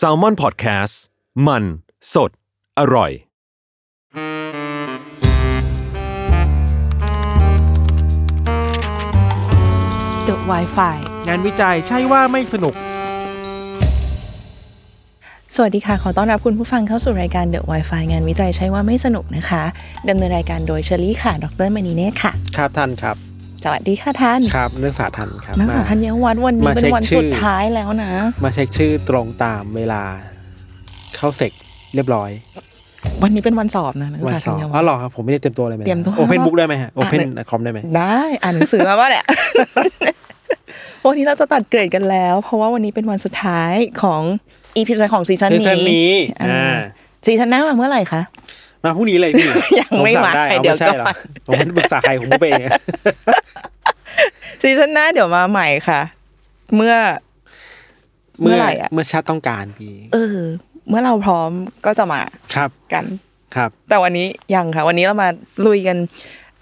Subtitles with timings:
[0.00, 0.94] s a l m o n PODCAST
[1.46, 1.64] มัน
[2.14, 2.30] สด
[2.78, 3.12] อร่อย
[10.28, 10.96] The Wi-Fi
[11.28, 12.74] งานวิจัยใช่ว่าไม่สนุก
[15.54, 19.62] สวัสดีค่ะ ขอต้อนรับคุณผู้ฟังเข้าสู่รายการ The Wi-Fi งานวิจัยใช่ว่าไม่สนุกนะคะ
[20.08, 23.16] ดำเนินรายการโดยเชอรี่ค่ะ ดรมณีเนตรค่ะ ครับท่านครับ
[23.64, 28.12] สวัสดีค่ะท่านครับนักศึกษาท่านครับนักศึกษามาธัญวัฒน์วันนี้มาเป็นเช็ควันชื่อสุดท้ายแล้วนะ
[28.44, 30.02] มาเช็คชื่อตรงตามเวลา
[31.16, 31.52] เข้าเสก
[31.94, 32.30] เรียบร้อย
[33.22, 39.24] วันนี้เป็นวันสอบนะนักศึวักนษาสธัอบญอ๋วัอฒน์เหรอครับผมไม่ได้เตรียมตัวเลยไหมเตรียมตัวโอเพนบุ๊กได้ไหมฮะโอเพนอะคอมได้ไหมได้อ่านหนังสือมาว่าเนี่ย
[41.06, 44.22] วันนี้เราจะตัดเกรดกันแล้ว เพราะว่าวันนี้เป็นวันสุดท้ายของ
[44.76, 46.10] EP สุดท้ายของซีซั่นซีนี้ซั่นนี้
[46.40, 46.78] อ่าอ่า
[47.26, 48.22] ซีซั่นหน้ามาเมื่อไหร่คะ
[48.84, 49.48] มาพรุ่งนี้เลยพี่
[49.80, 51.16] ยังไม่ผสั่มาได้เอาเดี๋ยวไม่ใช่เหรอก่อน
[51.46, 52.62] ผมไม่ได้ปรึกษาใครผมพูดไปเอง
[54.62, 56.00] ซีซั่นหน้าเดี๋ยวมาใหม่ค่ะ
[56.76, 56.94] เมื่อ
[58.42, 60.40] เมื่อไหร่อะเมื่อชาติต้องการพี่เออ
[60.88, 61.50] เมื่อเราพร้อม
[61.86, 62.20] ก็จะมา
[62.54, 63.04] ครับกัน
[63.56, 65.28] ครับ แต่วันนี้ยังค่ะ วันนี้เรามา
[65.66, 65.96] ลุยกัน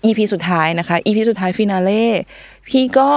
[0.04, 2.04] EP สุดท้ายนะคะ EP สุดท้าย finale
[2.68, 3.10] พี่ก็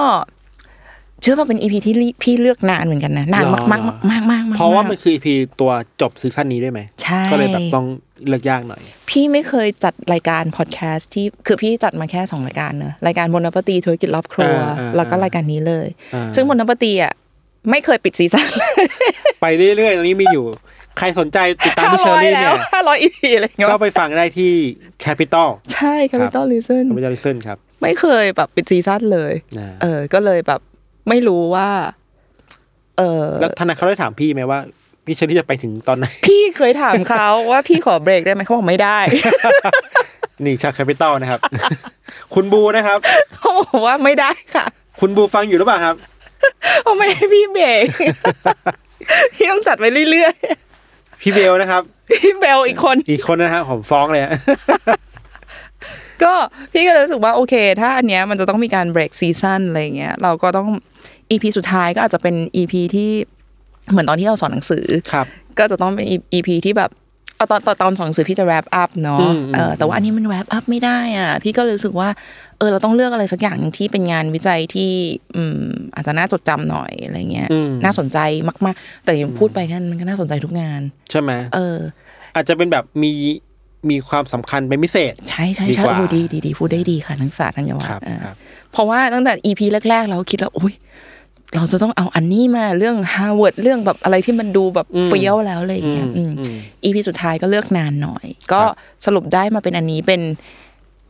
[1.23, 5.27] เชื่อว่าเป็น EP ที่พี่เลือกนานเหมือนกันนะนานหรมากอมากมากมากมากเพราะว่ามันคือ EP
[5.59, 5.71] ตัว
[6.01, 7.85] จบซีซั่นนี้ด้วยไหมใช่ก็เลยแบบต้อง
[8.27, 17.13] เลือกยากหน่อย พี่ไม่เคยจัดรายการพอดแคสต์ที่คือพี่จัดมาแค่สองรายการเนอะรายการบนนปตีธุรกิจรอบครัวอ่าอ่าแล้วก็รายการนี้เลยอ่าซึ่งบนนปตีอะ
[17.69, 18.47] ไม่เคยปิดซีซั่น
[19.41, 20.45] ไปเรื่อยๆตรงนี้มีอยู่
[20.97, 24.53] ใครสนใจติดตามพี่เชอรี่เนี่ยห้าร้อยอีพีอะไรอย่างเงี้ยก็ไปฟังได้ที่
[25.03, 30.61] Capital ใช่ Capital Reason Capital Listen ครับ ไม่เคยแบบปิดซีซั่นเลยอ่าเออ ก็เลยแบบ
[31.09, 31.69] ไม่รู้ว่า
[32.97, 34.59] เออแล้วธนาคารได้ถามพี่ไหมว่า
[35.05, 38.97] พี่เชอรี่จะไปถึงตอนไหน พี่เคยถามเขาว่าพี่ขอเบรกได้ไหมเขาบอกไม่ได้
[40.45, 41.39] นี่ชา Capital นะครับ
[42.33, 42.97] คุณบูนะครับ
[43.37, 44.65] เขาบอกว่าไม่ได้ค่ะ
[44.99, 45.95] คุณบูฟังอยู่หรือเปล่าครับ
[46.83, 47.85] เขาไม่ให้พี่เบรก
[49.33, 50.33] พี่ต้องจัดไปเรื่อย
[51.21, 54.31] พี่เบลนะครับๆพี่เบลอีกคน อีกคนนะครับผมฟ้องเลยฮะ
[56.25, 56.35] ก็
[56.73, 60.67] พี่ก็เลยรู้สึกว่าโอเค ถ้าอันเนี้ยมันจะต้องมีการเบรกซีซั่นอะไรเงี้ยเราก็ต้อง
[61.31, 63.09] EP สุดท้ายก็อาจจะเป็น EP ที่
[63.91, 65.27] เหมือนตอนที่เราสอนหนังสือครับ
[65.59, 66.91] ก็จะต้องเป็น EP ที่แบบ
[67.37, 72.09] เอาตอนตอนตอนสอนหนังสือพี่จะ wrap up เนาะอืมเออแต่ว่าอันนี้มัน wrap up ไม่ได้อะ พี่ก็เลยรู้สึกว่า
[72.57, 74.91] เออเราต้องเลือกอะไรสักอย่างหนึ่งที่เป็นงานวิจัยที่
[75.35, 75.61] อืม
[75.95, 78.17] อาจจะน่าจดจำหน่อยอะไรเงี้ยอืมน่าสนใจ
[78.65, 81.77] มาก ๆ แต่ยังพูดไปกันมันก็น่าสนใจทุกงาน ใช่ไหมเออ
[82.35, 83.11] อาจจะเป็นแบบมี
[83.89, 88.35] มีความสำคัญเป็นพิเศษ ใช่ใช่ดีใช่กว่าโอ้ดีดีดีพูดได้ดีค่ะนักศึกษาธัญวัฒครับน์เออครับ
[88.71, 90.73] เพราะว่าตั้งแต่ EP แรก ๆ เราคิดว่าอุ้ย
[91.55, 100.21] เราจะต้องเอาอันนี้มาเรื่องฮาร์วาร์ดเรื่องแบบอะไรที่มันดูแบบอืมเฟี้ยวแล้วอะไรอย่างเงี้ยอืมอืมอืม EP สุดท้ายก็เลือกนานหน่อย ก็ครับสรุปได้มาเป็นอันนี้เป็น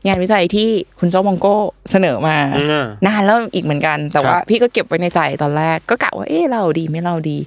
[0.08, 0.70] งานวิจัยที่
[1.00, 1.56] คุณโจ้มองโก้
[1.92, 7.38] เสนอมาอ่านานแล้วอีกเหมือนกัน แต่ครับว่าพี่ก็เก็บไว้ในใจตอนแรก ก็กะว่าเอ๊ะเราดีไม่เราดี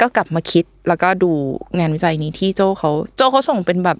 [0.00, 1.30] ก็กลับมาคิดแล้วก็ดู
[1.78, 3.98] งานวิจัยนี้ที่โจเขาโจเขาส่งเป็นแบบ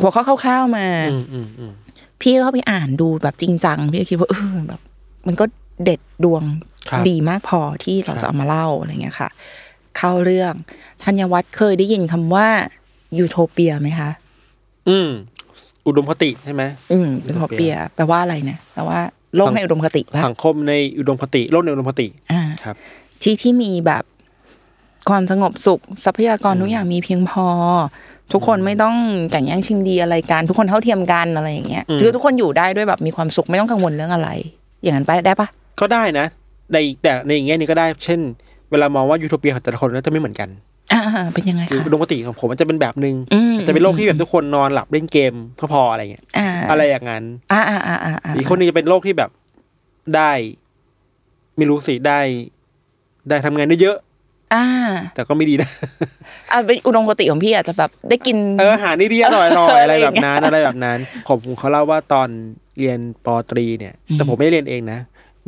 [0.00, 1.72] หัวข้อคร่าวๆมาอืมอืมอืม
[2.20, 4.80] พี่ก็เข้าไปอ่านดูแบบจริงจังพี่ก็คิดว่าเออแบบ
[5.26, 5.44] มันก็
[5.84, 6.42] เด็ดดวง
[6.90, 9.28] ครับดีมากพอที่เราครับจะเอามาเล่าอะไรเงี้ยค่ะ
[9.98, 10.52] เข้าเรื่อง
[11.04, 12.48] ธัญวัฒน์เคยได้ยินคำว่า
[13.18, 14.10] ยูโทเปียไหมคะ
[14.88, 15.08] อืม
[15.86, 16.62] อุดมคติใช่ไหม
[16.92, 19.00] อืมยูโทเปีย แปลว่าอะไรนะแปลว่า
[19.36, 22.76] โลกในอุดมคติปะสังคมในอุดมคติ โลกในอุดมคติ อ่าครับ
[23.22, 24.04] ที่ที่มีแบบ
[25.08, 27.46] ความสงบสุข ทรัพยากรทุกอย่างมีเพียงพอ
[28.32, 28.94] ทุกคนไม่ต้อง
[29.30, 34.28] แข่งแย่งชิงดีอะไรกัน ทุกคนเท่าเทียมกันอะไรอย่างเงี้ยอืมคือทุกคนอยู่ได้ด้วยแบบมีความสุขไม่ต้องกังวลเรื่องอะไร
[34.82, 35.48] อย่างนั้นไปได้ปะ
[35.80, 36.26] ก็ได้นะ
[36.72, 38.20] ในแต่ในอย่างเงี้ยนี้ก็ได้ เช่น
[38.70, 40.48] เวลามองว่ายูโทเปียของแต่ละคนก็จะไม่เหมือนกัน
[40.92, 41.00] อ่า
[41.34, 49.30] เป็นยังไงคือคะอุดมคติของผมมันจะเป็นแบบนึงอืมจะเป็นโลกที่แบบทุกคนนอนหลับเล่นเกมก็พออะไรเงี้ยอ่าอะไรอย่างนั้นอ่าอ่าอ่าอ่าอ่าอีกคนหนึงจะเป็นโลกที่แบบ
[50.16, 50.30] ได้
[51.56, 52.20] ไม่รู้สิได้
[53.28, 53.96] ได้ทำงานได้เยอะ
[54.54, 54.64] อ่า
[55.14, 55.68] แต่ก็ไม่ดีนะ
[56.52, 60.98] อ่าเป็นอุดมคติของพี่อาจจะแบบได้กิน เอออาหารดีๆอร่อยๆเอออะอะไรไรแบอย่างบเงี้ยนั้นอะไรแบบนั้น
[61.28, 62.28] ผมเขาเล่าว่าตอน
[62.78, 65.00] เรียนปอตรีเนี่ย แต่ผมไม่ได้เรียนเองนะ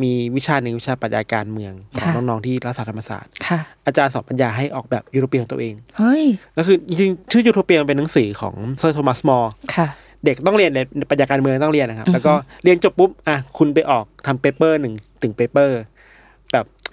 [0.02, 6.24] มีวิชาหนึ่งวิชาปรัชญาการเมืองของน้องๆที่รัฐศาสตร์ธรรมศาสตร์ค่ะอาจารย์สอนปรัญญาให้ออกแบบยูโรเปียของตัวเอง เฮ้ย
[6.56, 9.88] ก็คือจริงๆชื่อยูโทเปียมันเป็นหนังสือของเซอร์โทมัสมอร์ค่ะ
[10.24, 10.80] เด็กต้องเรียนใน
[11.10, 15.86] ปรัชญาการเมืองต้องเรียนนะครับอือฮึแล้วก็เรียนจบปุ๊บอะคุณไปออกทำ paper หนึ่งถึง paper แบบ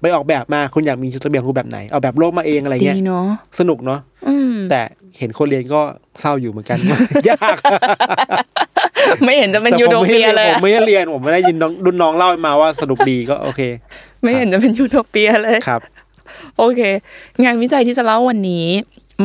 [0.04, 3.28] ไปออกแบบมาคุณอยากมีชุดระเบียบคุณแบบไหนออกแบบโลกมาเองอะไรดีเงี้ยเนาะ
[3.60, 4.82] สนุกเนาะอืมแต่
[5.20, 5.82] เห็นคนเรียนก็
[6.20, 6.78] เศร้าอยู่เหมือนกัน
[7.30, 7.58] ยาก
[9.24, 13.62] ไม่เห็นจะเป็นแต่ยูผมโทไม่เปียเรียนเลยผมไม่ได้เรียนผมไม่ได้ยินน้องรุ่นน้องเล่ามาว่าสนุกดีก็โอเค
[14.22, 15.82] ไม่เห็นจะเป็นยูโทเปียเลยครับ
[16.58, 16.82] โอเค
[17.44, 18.66] งานวิจัยที่จะเล่าวันนี้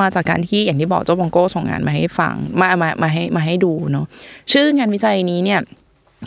[0.01, 4.07] มาจากการที่อย่างที่บอกเจ้าบองโก้ส่งงานมาให้ฟังมามามาให้มาให้ดูเนาะ
[4.53, 5.61] ชื่องานวิจัยนี้เนี่ย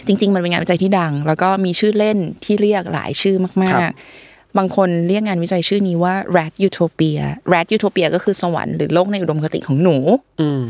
[0.07, 7.21] จริง ๆ มันเป็นงานวิจัยที่ดัง แล้วก็มีชื่อเล่นที่เรียกหลายชื่อมาครักบๆ บางคนเรียกงานวิจัยชื่อนี้ว่า rat utopia
[7.53, 9.95] rat utopia ก็คือสวรรค์หรือโลกในอุดมคติของหนู
[10.41, 10.63] อืม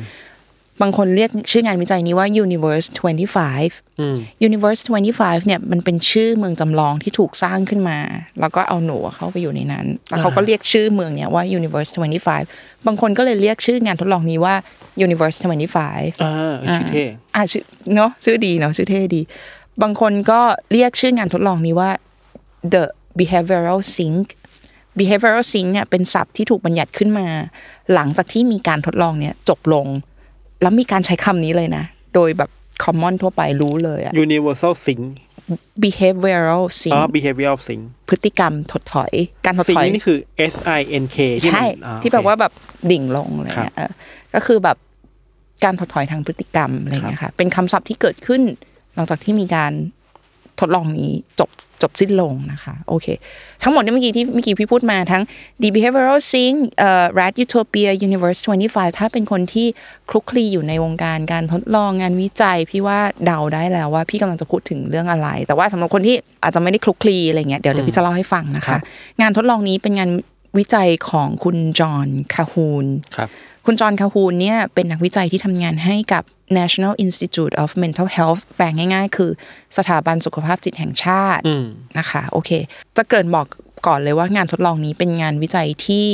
[0.81, 2.87] บางคนเรียกชื่องานวิจัยนี้ว่า universe
[3.43, 4.15] 25อืม
[4.47, 4.81] Universe
[5.13, 7.97] 25 เนี่ยมันเป็นชื่อเมืองจำลองที่ถูกสร้างขึ้นมา
[8.39, 11.91] แล้วก็เอาหนูเข้าไปอยู่ในนั้น แล้วเขาก็เรียกชื่อเมืองเนี่ยว่า Universe
[12.37, 14.55] 25 บางคนก็เลยเรียกชื่องานทดลองนี้ว่า
[15.05, 15.37] Universe
[15.81, 17.05] 25อ่าชื่อเท่
[17.35, 17.63] อ่าชื่อ
[17.95, 19.21] เนาะชื่อดีเนาะชื่อเท่ดี
[19.81, 20.41] บางคนก็
[20.71, 21.89] เรียกชื่องานทดลองนี้ว่า
[22.73, 22.83] the
[23.19, 24.25] behavioral sink
[24.99, 27.27] behavioral sink เนี่ยเป็นศัพท์ที่ถูกบัญญัติขึ้นมา
[27.93, 29.87] หลังจากที่มีการทดลองเนี่ยจบลง
[30.61, 31.83] แล้วมีการใช้คำนี้เลยนะ
[32.15, 32.49] โดยแบบ
[32.83, 35.01] common ทั่วไปรู้เลยอะ universal sing
[35.83, 39.11] behavioral อ๋อ sink behavioral sing พฤติกรรมถดถอย
[39.45, 40.19] การถด sing ถอยนี่คือ
[40.53, 42.53] s i n k ที่ใช่มันอ่าที่โอเคแบบว่าแบบ
[42.91, 43.91] ดิ่งลงอะไรครับเงี้ยเออ
[44.33, 44.77] ก็คือแบบ
[45.63, 48.41] การถดถอยทางพฤติกรรมอะไรเงี้ยค่ะ เป็นคำศัพท์ที่เกิดขึ้น
[48.95, 49.71] หลังจากที่มีการ
[50.59, 51.50] ทดลองนี้จบ
[51.81, 53.07] จบสิ้นลงนะคะโอเค
[53.63, 55.24] ทั้งหมดเนี่ยเมื่อกี้ที่เมื่อกี้พี่พูดมาทั้ง
[55.62, 58.39] The Behavioral Sing เอ่อ Rat Utopia Universe
[58.69, 59.68] 25 ถ้าเป็นคนที่
[60.09, 68.81] คลุกคลีอยู่ในวงการการทดลองงานวิจัย พี่ว่าเดาได้แล้วว่าพี่กำลังจะพูดถึงเรื่องอะไร แต่ว่าสำหรับคนที่อาจจะไม่ได้คลุกคลีอะไรเงี้ยเดี๋ยวเดี๋ยวพี่จะเล่าให้ฟังนะครัคะบ
[69.21, 70.09] งานทดลองนี้เป็นงาน
[70.57, 72.86] วิจัยของคุณจอห์นคาฮูน
[73.18, 73.30] ครับ
[73.65, 76.24] คุณจอห์นคาฮูนเนี่ยเป็นนักวิจัยที่ทำงานให้กับ
[76.59, 79.31] National Institute of Mental Health แปลงง่ายๆ คือ
[79.77, 81.65] สถาบันสุขภาพจิตแห่งชาติอืม
[81.98, 82.50] นะคะโอเค
[82.98, 83.45] จะเกริ่นบอก
[83.88, 86.07] ก่อนเลยว่างานทดลองนี้เป็นงานวิจัยที่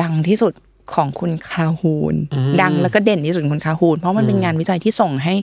[0.00, 0.52] ดังที่สุด
[0.94, 2.14] ของคุณคาฮูน
[2.62, 5.34] ดังแล้วก็เด่นที่สุดของคุณคาฮูนเพราะมันเป็นงานวิจัยที่ส่งให้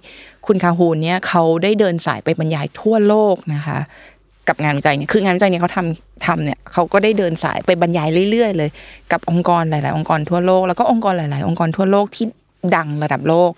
[0.47, 3.79] คุณคาฮูนเนี่ยเขาได้เดินสายไปบรรยายทั่วโลกนะคะ
[4.49, 8.69] กับงานวิจัยเนี่ยคืองานวิจัยเนี่ยเขาทำทำเนี่ยเขาก็ได้เดินสายไปบรรยายเรื่อยๆ เลย
[9.11, 12.25] กับองค์กรหลาย ๆ องค์กรทั่วโลกแล้วก็องค์กรหลาย ๆ องค์กรทั่วโลกที่
[12.75, 13.51] ดังระดับโลก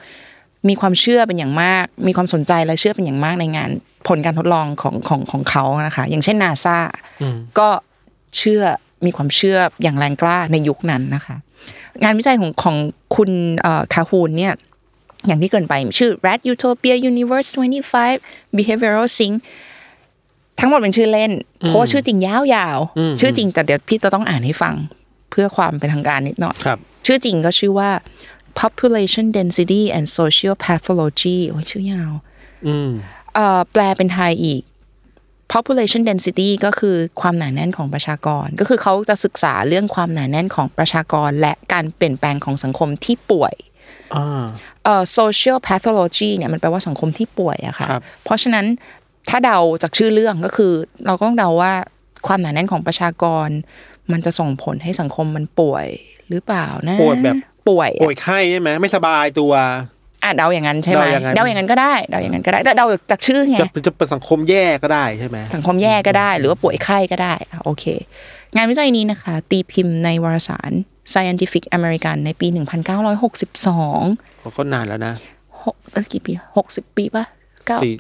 [0.70, 3.70] มีความเชื่อเป็นอย่างมาก มีความสนใจและเชื่อเป็นอย่างมากในงาน
[4.08, 6.78] ผลการทดลองของของของเขานะคะ อย่างเช่นนาซา
[7.60, 7.70] ก็
[8.38, 8.64] เชื่อ
[9.06, 11.36] มีความเชื่ออย่างแรงกล้าในยุคนั้นนะคะ
[12.04, 12.76] งานวิจัยของของ
[13.16, 13.30] คุณ
[13.62, 14.54] เอ่อคาฮูนเนี่ย
[15.28, 17.50] อย่างที่เกรินไปชื่อ Rat Utopia Universe
[18.02, 19.34] 25 Behavioral Sing
[20.60, 21.32] ทั้งหมดเป็นชื่อเล่น
[21.68, 24.76] เพราะว่าชื่อจริงยาวๆ ชื่อจริงแต่เดี๋ยวพี่จะต้องอ่านให้ฟัง
[25.32, 27.90] เพื่อความเป็นทางการนิดหน่อยครับชื่อจริงก็ชื่อว่า
[28.60, 32.12] population density and social pathology โอ้ยชื่อยาว
[32.68, 32.90] อืม
[33.36, 34.62] เอ่อแปลเป็นไทยอีก
[35.54, 43.54] population density ก็คือความหนาแน่นของประชากร ก็คือเขาจะศึกษาเรื่องความหนาแน่นของประชากร และการเปลี่ยนแปลงของสังคมที่ป่วย
[44.16, 44.44] อ่า
[44.84, 48.66] เอ่อ social pathology เนี่ยมันแปลว่าสังคมที่ป่วยอะค่ะครับเพราะฉะนั้น
[49.30, 50.74] ถ้าเดาจากชื่อเรื่องก็คือ
[51.06, 51.74] เราก็ต้องเดาว่า
[52.28, 53.48] ความหนาแน่นของประชากร
[54.12, 55.88] มันจะส่งผลให้สังคมมันป่วย
[56.30, 57.36] หรือเปล่านะป่วยแบบ
[57.70, 59.52] ป่วยอะป่วยไข้ใช่ไหมไม่สบายตัว
[60.24, 67.86] อะเดาอย่างนั้นใช่ไหมเดาอย่างนั้นเดาอย่างนั้นก็ได้เดาอย่างนั้นก็ได้เดาจากชื่อไงจะจะเป็นสังคมแย่ก็ได้ใช่ไหมสังคมแย่ก็ได้ หรือว่าป่วยไข้ก็ได้อะโอเค
[68.56, 70.72] งานวิจัยนี้นะคะ ตีพิมพ์ในวารสาร
[71.14, 75.14] Scientific American ในปี 1962ก็นานแล้วนะ
[75.64, 77.26] หกเอ้ยกี่ปีหกสิบปีปะ
[77.68, 77.94] เก้าสี่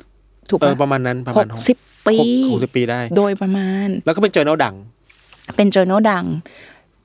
[0.52, 1.78] ถูกเอปะอประมาณนั้นประหมาณกสิบ
[2.08, 2.16] ปี
[2.52, 4.76] หกสิบปีได้ โดยประมาณ แล้วก็เป็น journal ดัง
[5.56, 6.26] เป็น journal ดัง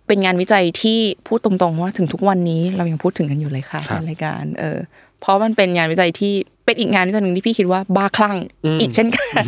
[0.07, 4.79] เป็นงานวิจัยที่พูดตรงๆว่าถึงทุกวันนี้เรายังพูดถึงกันอยู่เลยค่ะครับในรายการ เออ
[5.21, 6.33] เพราะมันเป็นงานวิจัยที่
[6.65, 8.37] เป็นอีกงานวิจัยหนึ่งที่พี่คิดว่าบ้าคลั่ง
[8.81, 9.45] อีกเช่นกัน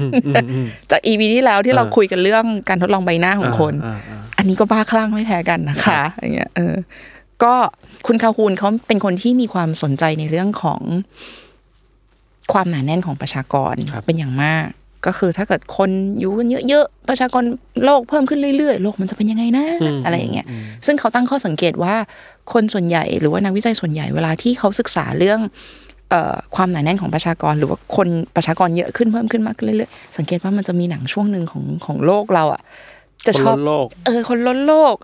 [0.91, 6.75] จากอีพีที่แล้วที่เราคุยกันเรื่องการทดลองใบหน้าของคนอ่าอ่าอันนี้ก็บ้าคลั่งไม่แพ้กันนะคะอย่างเงี้ยเออ
[7.43, 7.55] ก็
[8.07, 10.81] คุณคาฮูนเขาเป็นคนที่มีความสนใจในเรื่องของ
[12.53, 14.67] ความหนาแน่นของประชากรครับเป็นอย่างมาก
[15.07, 17.45] ก็คือถ้าเกิดคนอยู่กันเยอะๆประชากร
[17.85, 19.67] โลกเพิ่มขึ้นเรื่อยๆโลกมันจะเป็นยังไงนะ
[20.05, 20.47] อะไรอย่างเงี้ย
[20.87, 21.95] ซึ่งเขาตั้งข้อสังเกตว่า
[22.53, 25.41] คนส่วนใหญ่หรือว่านักวิจัยส่วนใหญ่เวลาที่เขาศึกษาเรื่อง
[26.11, 32.63] เอ่อความหนาแน่นของประชากร หรือว่าคนประชากรเยอะขึ้นเพิ่มขึ้นมากขึ้นเรื่อยๆสังเกตว่ามันจะมีหนังช่วงหนึ่งของของโลกเราอะ
[33.27, 34.95] จะชอบคนล้นโลกเออคนล้นโลก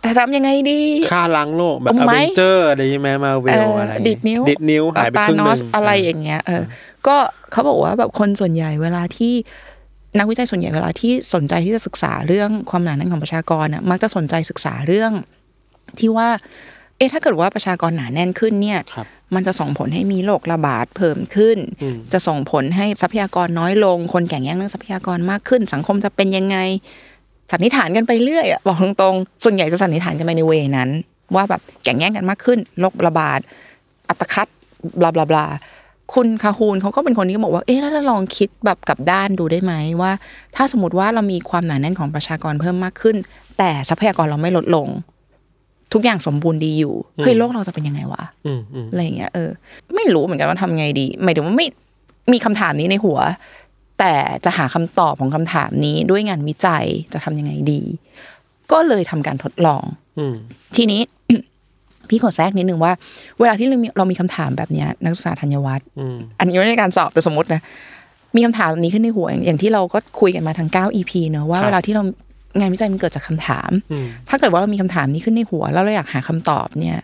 [0.00, 0.80] แต่ทำยังไงดี
[1.12, 6.62] ฆ่าล้างโลกแบบเอาอไหมเวนเจอร์อะไรใช่ไหมมาเวเอลออะไรดิดนิ้วดิดนิ้วหายไปตาครึ่งหนนึองสอะไรอย่างเงี้ยเออ
[7.06, 7.16] ก็
[7.52, 9.34] เขาบอกว่าแบบคนส่วนใหญ่เวลาที่
[10.18, 15.12] นักวิจัยส่วนใหญ่เวลาที่สนใจที่จะศึกษาเรื่องความหนาแน่นของประชากรน่ะมักจะสนใจศึกษาเรื่อง
[15.98, 16.28] ที่ว่า
[16.96, 21.58] เอ๊ะถ้าเกิดว่าประชากรหนาแน่นขึ้นเนี่ยครับมันจะส่งผลให้มีโรคระบาดเพิ่มขึ้น
[22.12, 26.56] จะส่งผลให้ทรัพยากรน้อยลง คนแข่งแย่งเรื่องทรัพยากรมากขึ้น สังคมจะเป็นยังไง
[27.52, 30.90] สันนิษฐานกันไปเรื่อยอะบอกตรงๆส่วนใหญ่จะสันนิษฐานกันไปในเวนั้น
[31.34, 33.40] ว่าแบบแข่งแย่งกันมากขึ้นโรคระบาด
[34.08, 34.48] อัตคัด
[35.00, 35.46] บลาบลาบลา
[36.14, 40.12] คุณคาฮูนเขาก็เป็นคนที่บอกว่า เอ๊ะแล้วเราลองคิดแบบกลับด้านดูได้ไหมว่า
[40.56, 43.16] ถ้าสมมติว่าเรามีความหนาแน่นของประชากรเพิ่มมากขึ้น
[43.58, 44.88] แต่ทรัพยากรเราไม่ลดลง
[45.92, 49.50] ทุกอย่างสมบูรณ์ดีอยู่เฮ้ยโลกเราจะเป็นยังไงวะอืมอืมอะไรอย่างเงี้ยเออ
[49.94, 51.66] ไม่รู้เหมือนกันว่าทำไงดี หมายถึงว่าไม่
[52.32, 53.18] มีคำถามนี้ในหัว
[53.98, 54.14] แต่
[54.44, 57.80] จะหาคำตอบของคำถามนี้ด้วยงานวิจัยจะทำยังไงดี
[58.72, 59.84] ก็เลยทำการทดลอง
[60.18, 60.34] อืม
[60.76, 61.00] ทีนี้
[62.08, 62.92] พี่ขอแทรกนิดนึงว่า
[63.38, 67.60] เวลาที่เรามีเรามีคำถามแบบเนี้ยนักศึกษาธัญวัฒน์อืมอันนี้ไม่ใช่การสอบแต่สมมตินะ
[68.36, 72.02] มีคำถามแบบนี้ขึ้นในหัวอย่างอย่างที่เราก็คุยกันมาทั้ง9 EP เนอะว่าครับเวลาที่เรา
[72.58, 76.98] งานวิจัยมันเกิดจากคำถามอืมถ้าเกิดว่าเรามีคำถามนี้ขึ้นในหัว แล้วเราอยากหาคำตอบเนี่ย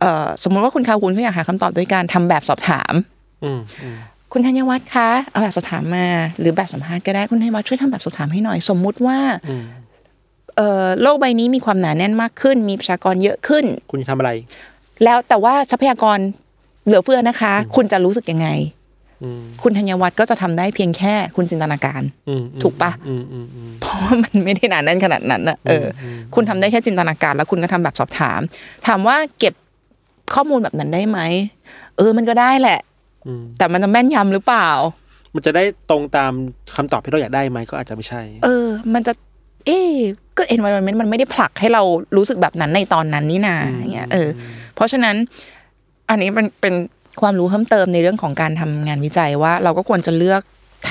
[0.00, 2.92] เอ่อสมมติว่าคุณคาวุนเขาอยากหาคำตอบโดยการทำแบบสอบถาม
[3.44, 3.96] อืมอืม
[4.32, 6.06] คุณธัญวัฒน์คะเอาแบบสอบถามมา
[6.40, 9.18] หรือแบบสัมภาษณ์ก็ได้คุณธัญวัฒน์ช่วยทำแบบสอบถามให้หน่อย สมมุติว่า
[9.48, 9.64] อืม
[10.56, 14.30] เอ่อโลกใบนี้มีความหนาแน่นมากขึ้น มีประชากรเยอะขึ้น คุณจะทำอะไร
[15.04, 16.18] แล้วแต่ว่าทรัพยากร
[16.86, 18.48] เหลือเฟือนะคะ คุณจะรู้สึกยังไง
[19.22, 28.40] อืมคุณธัญวัฒน์ก็จะทำได้เพียงแค่คุณจินตนาการอืมถูกปะอืมอืมอืมเพราะว่ามันไม่ได้หนาแน่นขนาดนั้นนะเอออ คุณทำได้แค่จินตนาการ แล้วคุณก็ทำแบบสอบถาม
[28.86, 29.54] ถามว่าเก็บ
[30.34, 31.18] ข้อมูลแบบนั้นได้ไหม
[31.96, 32.89] เออ มันก็ได้แหละอืม
[33.58, 34.68] แต่มันจะแม่นยำหรือเปล่า
[35.34, 36.32] มันจะได้ตรงตาม
[36.76, 39.12] คำตอบที่เราอยากได้ไหมก็อาจจะไม่ใช่ เออ มันจะ
[39.66, 39.92] เอ๊ะ
[40.36, 41.82] ก็ environment มันไม่ได้ผลักให้เรา
[42.16, 44.28] รู้สึกแบบนั้นในตอนนั้นนี่นาอย่างเงี้ยเออ
[44.74, 45.16] เพราะฉะนั้น
[46.10, 46.74] อันนี้มันเป็น
[47.20, 50.42] ความรู้เพิ่มเติมในเรื่องของการทำงานวิจัยว่า เราก็ควรจะเลือก
[50.88, 50.90] ท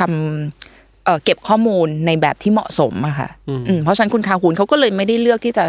[0.52, 5.66] ำเอ่อเก็บข้อมูลในแบบที่เหมาะสมอะค่ะอืมอืมเพราะฉะนั้นคุณคาฮูนเขาก็เลยไม่ได้เลือกที่จะ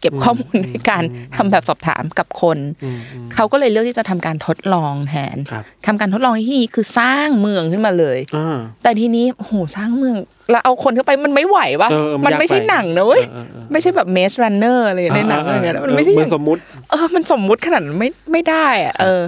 [0.00, 1.02] เก็บข้อมูลในการ
[1.36, 10.16] ทำแบบสอบถามกับคนอืมอืมเขาก็เลยเลือกที่จะทำการทดลองแทนครับทำการทดลองในที่นี้คือสร้างเมืองขึ้นมาเลยอ่าแต่ทีนี้โหสร้างเมือง
[10.50, 19.22] แล้วเอาคนเข้าไปมันไม่ไหวปะเออมันมันยากไม่ใช่ไปหนังนะเว้ยเออเออเออไม่ใช่แบบเมสรันเนอร์อะไรในหนังอะไรเงี้ยมันไม่ใช่เมือองย่างสมมุติเออมันสมมุติขนาดนั้นไม่ไม่ได้อะเออ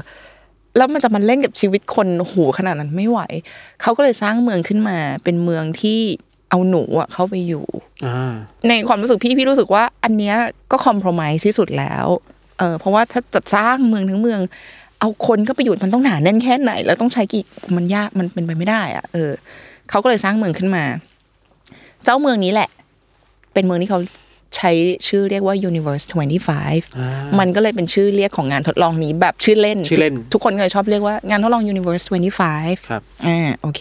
[0.77, 3.21] แล้วมันจะมาเล่นกับชีวิตคนโอ้โหขนาดนั้นไม่ไหว
[3.83, 6.01] เขาก็เลยสร้างเมืองขึ้นมา เป็นเมืองที่
[6.53, 7.65] เอาหนูอะเข้าไปอยู่
[8.07, 8.33] อ่า
[8.69, 10.37] ในความรู้สึกพี่พี่รู้สึกว่าอันเนี้ย
[10.73, 12.07] ก็คอม p r o m i s e ที่สุดแล้ว
[12.59, 14.41] เออเพราะว่าถ้าจะสร้างเมืองทั้งเมือง
[15.01, 17.45] เอาคนก็ไปอยู่มันต้องหนาแน่นแค่ไหน แล้วต้องใช้กี่
[17.77, 19.31] มันยากมันเป็นไปไม่ได้อะเออ
[19.91, 20.85] เขาก็เลยสร้างเมืองขึ้นมา
[22.05, 22.69] เจ้าเมืองนี้แหละ
[23.53, 24.01] เป็นเมืองที่เขา
[24.57, 24.71] ใช้
[25.09, 32.05] ชื่อเรียกว่า Universe 25อ่ามันก็เลยเป็นชื่อเรียกของงานทดลองนี้แบบชื่อเล่น ชื่อเล่น ทุกคนก็เลยชอบเรียกว่างานทดลอง Universe
[32.47, 33.81] 25 ครับ อ่า โอเค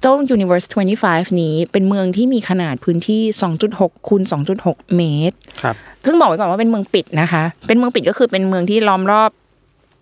[0.00, 0.66] เจ้า Universe
[1.02, 3.22] 25 นี้เป็นเมืองที่มีขนาดพื้นที่
[3.64, 4.22] 2.6คูณ
[4.58, 9.30] 2.6 เมตร ครับ ซึ่งบอกไว้ก่อนว่าเป็นเมืองปิดนะคะ เป็นเมืองปิดก็คือเป็นเมืองที่ล้อมรอบ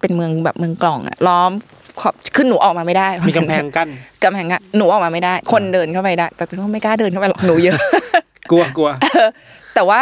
[0.00, 1.52] เป็นเมืองแบบเมืองกล่องอะล้อม
[2.00, 3.88] ขอบขึ้นหนูออกมาไม่ได้มีกำแพงกั้น
[4.24, 7.78] กำแพงอะหนูออกมาไม่ได้ คนเดินเข้าไปได้ แต่ก็ไม่กล้าเดินเข้าไปหรอกหนูเยอะ
[8.50, 8.90] กลัวกลัว
[9.74, 10.00] แต่ว่า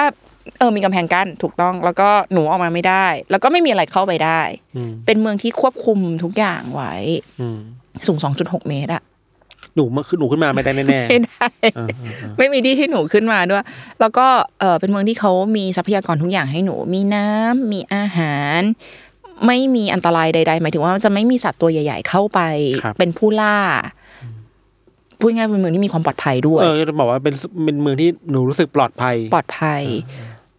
[0.58, 4.40] เออมีกำแพงกั้นถูกต้อง แล้วก็หนูออกมาไม่ได้ แล้วก็ไม่มีอะไรเข้าไปได้
[4.76, 6.94] อืมเป็นเมืองที่ควบคุมทุกอย่างไว้
[7.40, 7.58] อืม
[8.06, 9.02] สูง2.6เมตรอะ
[9.76, 13.64] หนูมาขึ้นหนูขึ้นมาไม่ได้แน่ไม่ได้ๆเออเออเออไม่มีที่ให้หนูขึ้นมาด้วย
[14.00, 14.26] แล้วก็
[14.60, 18.60] เออเป็นเมืองที่เขามีทรัพยากรทุกอย่างให้หนู มีน้ำมีอาหาร
[19.46, 22.40] ไม่มีอันตรายใด ๆ หมายถึงว่าจะไม่มีสัตว์ตัวใหญ่ ๆ เข้าไป
[22.98, 23.56] เป็นผู้ล่า
[25.20, 29.82] พูดง่ายๆเป็นเมืองที่มีความปลอดภัยด้วย เออจะบอกว่าเป็นเป็นเมืองที่หนูรู้สึกปลอดภัย ปลอดภัย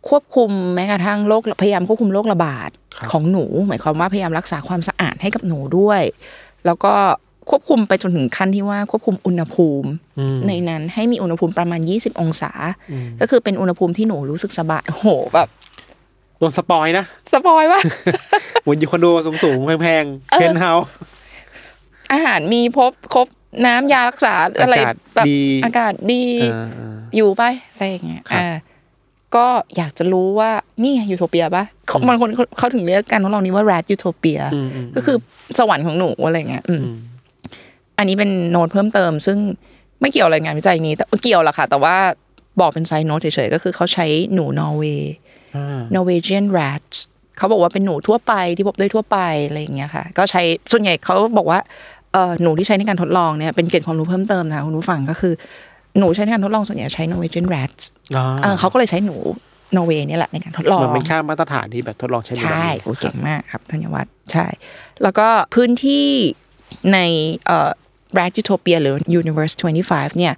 [0.09, 6.01] ควบคุมแม้กระทั่งโรคพยายามควบคุมโรคระบาดครับของหนู หมายความว่าพยายามรักษาความสะอาดให้กับหนูด้วย
[6.65, 6.93] แล้วก็
[7.49, 12.51] ควบคุมไปจนถึงขั้นที่ว่าควบคุมอุณหภูมิอืมในนั้นให้มีอุณหภูมิประมาณ 20 องศา
[12.91, 15.49] อืมก็คือเป็นอุณหภูมิที่หนูรู้สึกสบายโอ้โหแบบ
[16.39, 17.79] โดน spoil นะ spoil ว่า
[18.61, 20.87] เหมือนอยู่คอนโดสูงสูงๆแพงๆเออเพนท์เฮาส์
[22.11, 23.27] อาหารมีพบครบ
[23.65, 28.55] น้ำยารักษาอะไรอากาศแบบดีอากาศดีเออเอออยู่ไปอะไรอย่างเงี้ยครับอ่า
[29.35, 35.17] ก็อยากจะรู้ว่านี่ไงยูโทเปียปะเขาบางคนเขาเขาถึงเรียกการทดลองนี้ว่า rat utopia อืมอืมก็คือ
[35.59, 36.97] สวรรค์ของหนูอะไรเงี้ยอืมอืม
[37.97, 39.37] อันนี้เป็นโน้ตเพิ่มเติม ซึ่ง
[40.01, 41.95] ไม่เกี่ยวอะไรงานวิจัยนี้ แต่เกี่ยวแหละค่ะ แต่ว่า
[42.59, 45.28] บอกเป็น side note เฉยๆก็คือเขาใช้หนูนอร์เวย์อ่า
[45.95, 46.97] Norwegian rats
[47.37, 50.41] เขาบอกว่าเป็นหนูทั่วไปที่พบได้ทั่วไปอะไรอย่างเงี้ยค่ะ ก็ใช้
[50.71, 51.59] ส่วนใหญ่เขาบอกว่า
[52.13, 55.33] เออหนูที่ใช้ในการทดลองเนี่ยเป็นเกร็ดความรู้เพิ่มเติมนะคะคุณผู้ฟังก็คือ
[55.99, 57.83] หนูใช้ในการทดลองส่วนใหญ่ใช้ Norwegian rats
[58.15, 59.15] อ่าเออเขาก็เลยใช้หนู
[59.75, 64.45] นอร์เวย์เนี่ยแหละในการทดลองเหมือนเป็นค่ามาตรฐานที่แบบทดลองใช้ในแบบใช่นี้โอ้ครัเก่บงมากครับธัญวัฒน์ใช่
[65.03, 66.07] แล้วก็พื้นที่
[66.93, 66.99] ใน
[67.45, 67.69] เอ่อ
[68.17, 70.33] Rat Utopia หรือ Universe 25 เนี่ย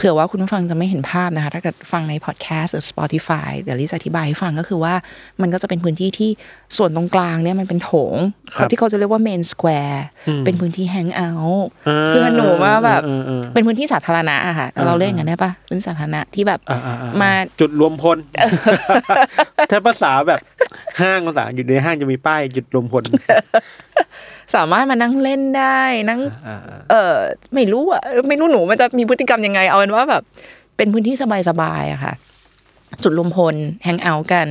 [0.00, 4.94] เผื่อว่าคุณผู้ฟังจะไม่เห็นภาพนะคะ ถ้าเกิดฟังในพอดแคสต์หรือ Spotify เดี๋ยวลิซอธิบายให้ฟังก็คือว่า
[5.40, 6.30] มันก็จะเป็นพื้นที่ที่
[6.76, 8.16] ส่วนตรงกลางเนี่ยมันเป็นโถง
[8.56, 10.04] ครับที่เขาจะเรียกว่า main square
[10.44, 18.18] เป็นพื้นที่แฮงเอาท์อ่าคือหนูว่าแบบเออเออเออเป็นพื้นที่สาธารณะอะค่ะ เราเรียกอย่างนั้นได้ปะพื้นที่สาธารณะที่แบบอ่าอ่าอ่ามาจุดรวมพล
[19.70, 20.40] ถ้าภาษาแบบ
[21.00, 23.04] ห้างภาษาอยู่ในห้างจะมีป้ายจุดรวมพล
[24.54, 27.14] สามารถมานั่งเล่นได้นั่งอ่าอ่าเออ
[27.54, 30.22] ไม่รู้อะไม่รู้หนูมันจะมีพฤติกรรมยังไงเอาเป็นว่าแบบ
[30.76, 31.14] เป็นพื้นที่
[31.48, 32.14] สบายๆอะค่ะ
[33.02, 33.54] จุดรวมพล
[33.84, 34.48] แฮงเอาท์กัน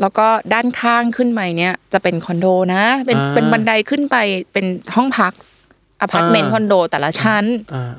[0.00, 4.16] แล้วก็ด้านข้างขึ้นไปเนี่ยจะเป็นคอนโดนะ เป็นเป็นบันไดขึ้นไป
[4.52, 5.32] เป็นห้องพัก
[6.00, 7.44] อพาร์ตเมนต์คอนโดแต่ละชั้น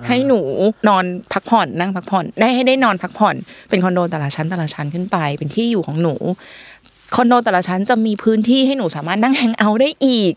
[0.07, 0.39] ให้หนู
[0.87, 3.35] นอนพักผ่อนนั่งพักผ่อน ได้ให้ได้นอนพักผ่อน
[3.69, 6.15] เป็นคอนโดแต่ละชั้นแต่ละชั้นขึ้นไป เป็นที่อยู่ของหนู
[7.15, 10.33] คอนโดแต่ละชั้นจะมีพื้นที่ให้หนูสามารถนั่ง hang out ได้อีก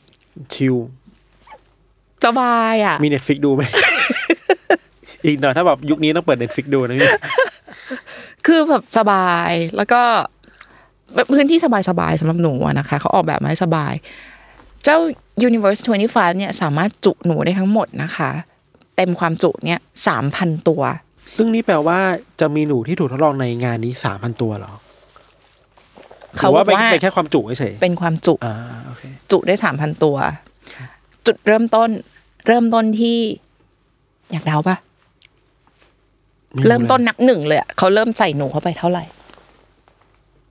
[0.54, 0.76] chill
[2.24, 3.62] สบายอะ มี Netflix ดูไหม
[5.24, 7.10] อีกหน่อยถ้าแบบยุคนี้ต้องเปิด Netflix ดูนะพี่
[8.46, 10.02] คือแบบสบายแล้วก็
[11.34, 13.94] พื้นที่สบายๆสำหรับหนูอะนะคะ เขาออกแบบมาให้สบาย
[14.84, 14.98] เจ้า
[15.48, 18.30] Universe 25 เนี่ยสามารถจุหนูได้ทั้งหมดนะคะ
[18.96, 19.78] เต็มความจุเนี่ย
[20.18, 20.82] 3,000ตัว
[21.36, 21.98] ซึ่งนี่แปลว่า
[22.40, 24.89] จะมีหนูที่ถูกทดลองในงานนี้สามพันตัวเหรอห
[26.38, 28.54] เขารือบอว่ากเป็นว่าเป็นแค่ความจุเฉยเป็นความจุๆอ่า
[28.86, 30.16] โอเคจุได้3,000ตัว
[31.26, 31.90] จุดเริ่มต้น
[32.46, 33.18] เริ่มต้นที่
[34.32, 34.76] อยาก day าปะ
[36.68, 39.04] เริ่มต้นนับหนึ่งเลยอะเขาเริ่มใส่หนูเข้าไปเท่าไหร่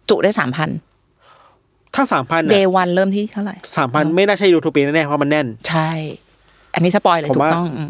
[0.10, 0.70] จุได้สามพัน
[1.96, 5.92] ถ้าสามพันเด one เริ่มที่เท่าไหร่สามพันไม่น่าใช่ยูโทเปียแน่ๆเพราะมันแน่น ใช่
[6.74, 7.90] อันนี้ spoil เลยผมนึกว่าต้องอืม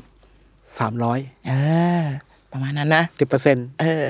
[0.79, 1.19] สามร้อย
[1.49, 1.53] เอ
[2.01, 2.03] อ
[2.51, 4.05] ประมาณนั้นนะสิบเปอร์เซ็นต์เออ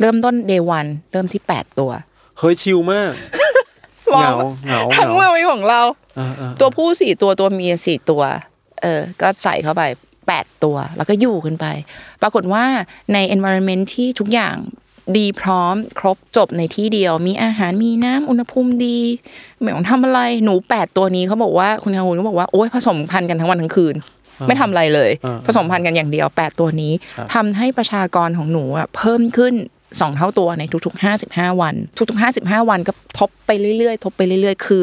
[0.00, 1.90] เริ่มต้น day one เริ่มที่แปดตัว
[2.38, 3.12] เฮ้ย chill มาก
[4.10, 4.32] เหงา
[4.66, 5.80] เหงาทั้งเหเมืงาองเป็นของเรา
[6.16, 8.22] เออเออตัวผู้สี่ตัวตัวเมียสี่ตัว
[8.82, 9.82] เออ ก็ใส่เข้าไป
[10.28, 11.66] แปดตัว แล้วก็อยู่ขึ้นไป
[12.22, 12.64] ปรากฏว่า
[13.12, 14.56] ใน environment ที่ทุกอย่าง
[15.16, 18.98] ดีพร้อมครบจบในที่เดียว มีอาหารมีน้ำอุณหภูมิดี
[19.60, 23.94] ไม่ต้องทำอะไรหนูแปดตัวนี้เขาบอกว่าคุณคาคุณก็บอกว่าโอ้ยผสมพันธุ์กันทั้งวันทั้งคืน
[24.46, 25.10] ไม่ทำอะไรเลย
[25.46, 26.92] ผสมพันธุ์กันอย่างเดียวแปดตัวนี้
[27.34, 29.54] ทำให้ประชากรของหนูอะเพิ่มขึ้น
[30.00, 31.74] สองเท่าตัวในทุกๆห้าสิบห้าวัน
[32.10, 34.82] ทุกๆห้าสิบห้าวันก็ทบไปเรื่อยๆ ทบไปเรื่อยๆ คือ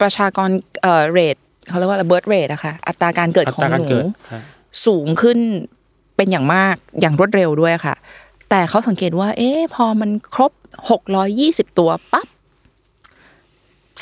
[0.00, 0.48] ประชากร
[0.82, 1.36] เอ่อเรท
[1.68, 4.40] เขาเรียกว่าเบิร์ดเรทอะค่ะอัตราการเกิดอัของตราหการนูเกิดฮะ
[4.86, 5.38] สูงขึ้น
[6.16, 7.94] เป็นอย่างมากอย่างรวดเร็วด้วยค่ะ
[8.50, 10.52] แต่เขาสังเกตว่า เอ๊ะพอมันครบ
[10.90, 12.26] หกร้อยี่สิบตัวปั๊บ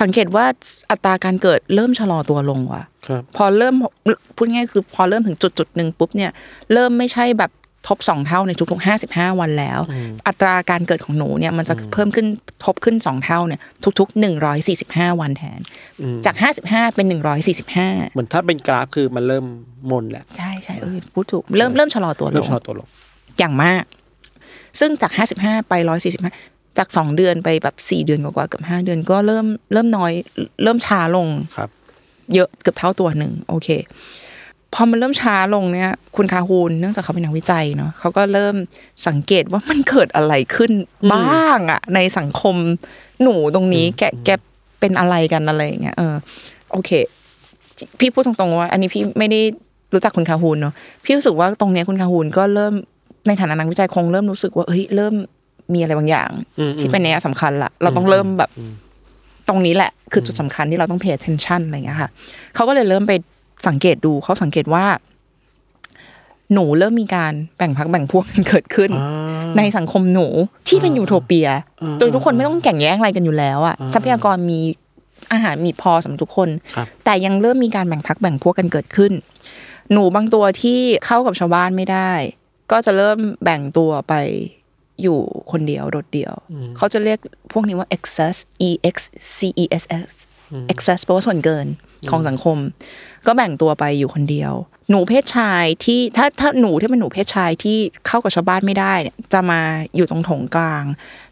[0.02, 0.44] สังเกตว่า
[0.90, 3.74] อัตราการเกิดเริ่มชะลอตัวลงว่ะครับพอเริ่ม
[4.36, 6.30] พูดง่ายๆคือพอเริ่มถึงจุดจุดๆหนึ่งปุ๊บเนี่ย
[6.72, 7.50] เริ่มไม่ใช่แบบ
[7.88, 9.80] ทบสองเท่าในทุกๆห้าสิบห้าวันแล้ว
[10.26, 12.26] อัตราการเกิดของหนูเนี่ยมันจะเพิ่มขึ้น
[12.64, 13.60] ทบขึ้นสองเท่าเนี่ย
[13.98, 15.60] ทุกๆหนึ่งร้อยสี่สิบห้าวันแทน
[16.26, 19.44] จากห้าสิบห้าเป็นหนึ่งร้อยสี่สิบห้าเหมือนถ้าเป็นกราฟคือมันเริ่ม
[19.90, 22.88] มนแหละใช่ใช่เออพูดถูกเริ่มเริ่มชะลอตัวลเริ่มงชะลอตัวลง
[23.38, 23.84] อย่างมาก
[24.80, 25.74] ซึ่งจาก 55 ไป
[26.22, 30.12] 145 จาก 2 เดือนไปแบบ 4 เดือนกว่าๆเกือบ5 เดือนก็เริ่มเริ่มน้อย
[30.62, 31.70] เริ่มช้าลงครับ
[32.34, 33.68] เยอะเกือบเท่าตัวหนึ่งโอเค
[34.74, 38.54] พอมันเริ่มช้าลงเนี่ย คุณคาฮูนเนื่องจากเขาเป็นนักวิจัยเนาะเขาก็เริ่ม
[39.06, 40.70] สังเกตว่ามันเกิดอะไรขึ้น
[41.12, 42.56] บ้างอะในสังคม
[43.22, 44.30] หนูตรงนี้แกแก
[44.80, 46.14] เป็นอะไรกันอะไรอย่างเงี้ยเออ
[46.72, 46.90] โอเค
[47.98, 49.40] พี่พูดตรงๆว่า อันนี้พี่ไม่ได้
[49.94, 52.74] รู้จักคุณคาฮูนเนาะพี่รู้สึกว่าตรงเนี้ยคุณคาฮูนก็เริ่ม
[53.26, 55.14] ในฐานะนักวิจัยคงเริ่มรู้สึกว่าเฮ้ยเริ่ม
[55.74, 58.50] มีอะไรบางอย่างอืมที่เป็นเนี้ยสำคัญละเราต้องเริ่มแบบ
[59.48, 62.10] ตรงนี้แหละ คือจุดสำคัญที่เราต้อง pay attention อะไรอย่างเงี้ยค่ะ
[62.54, 63.12] เขาก็เลยเริ่มไป
[63.68, 64.86] สังเกตดูเขาสังเกตว่า
[66.52, 68.90] หนูเริ่มมีการแบ่งพักแบ่งพวกกันเกิดขึ้น
[69.56, 70.26] ในสังคมหนู
[70.68, 71.48] ที่เป็นยูโทเปีย
[71.98, 74.60] โดยทุกคนไม่ต้องแข่งแย่งอะไรกันอยู่แล้วอะทรัพยากรมี
[75.32, 79.12] อาหารมีพอสำหรับทุกคนครับแต่ยังเริ่มมีการแบ่งพักแบ่งพวกกันเกิดขึ้น
[79.92, 82.12] หนูบางตัวที่เข้ากับชาวบ้านไม่ได้
[82.70, 84.14] ก็จะเริ่มแบ่งตัวไป
[85.02, 85.18] อยู่
[85.50, 86.34] คนเดียวโดดเดี่ยว
[86.76, 87.18] เขาจะเรียก
[87.52, 88.36] พวกนี้ว่า excess
[88.68, 88.96] e x
[89.36, 90.08] c e s s
[90.72, 91.66] excess แปลว่าส่วนเกิน
[92.10, 92.56] ของสังคม
[93.26, 94.52] ก็แบ่งตัวไปอยู่คนเดียว
[94.90, 99.60] หนูเพศชายที่ถ้าถ้าหนูที่เป็นหนูเพศชายที่เข้ากับชาวบ้านไม่ได้เนี่ยจะมา
[99.96, 100.84] อยู่ตรงโถงกลาง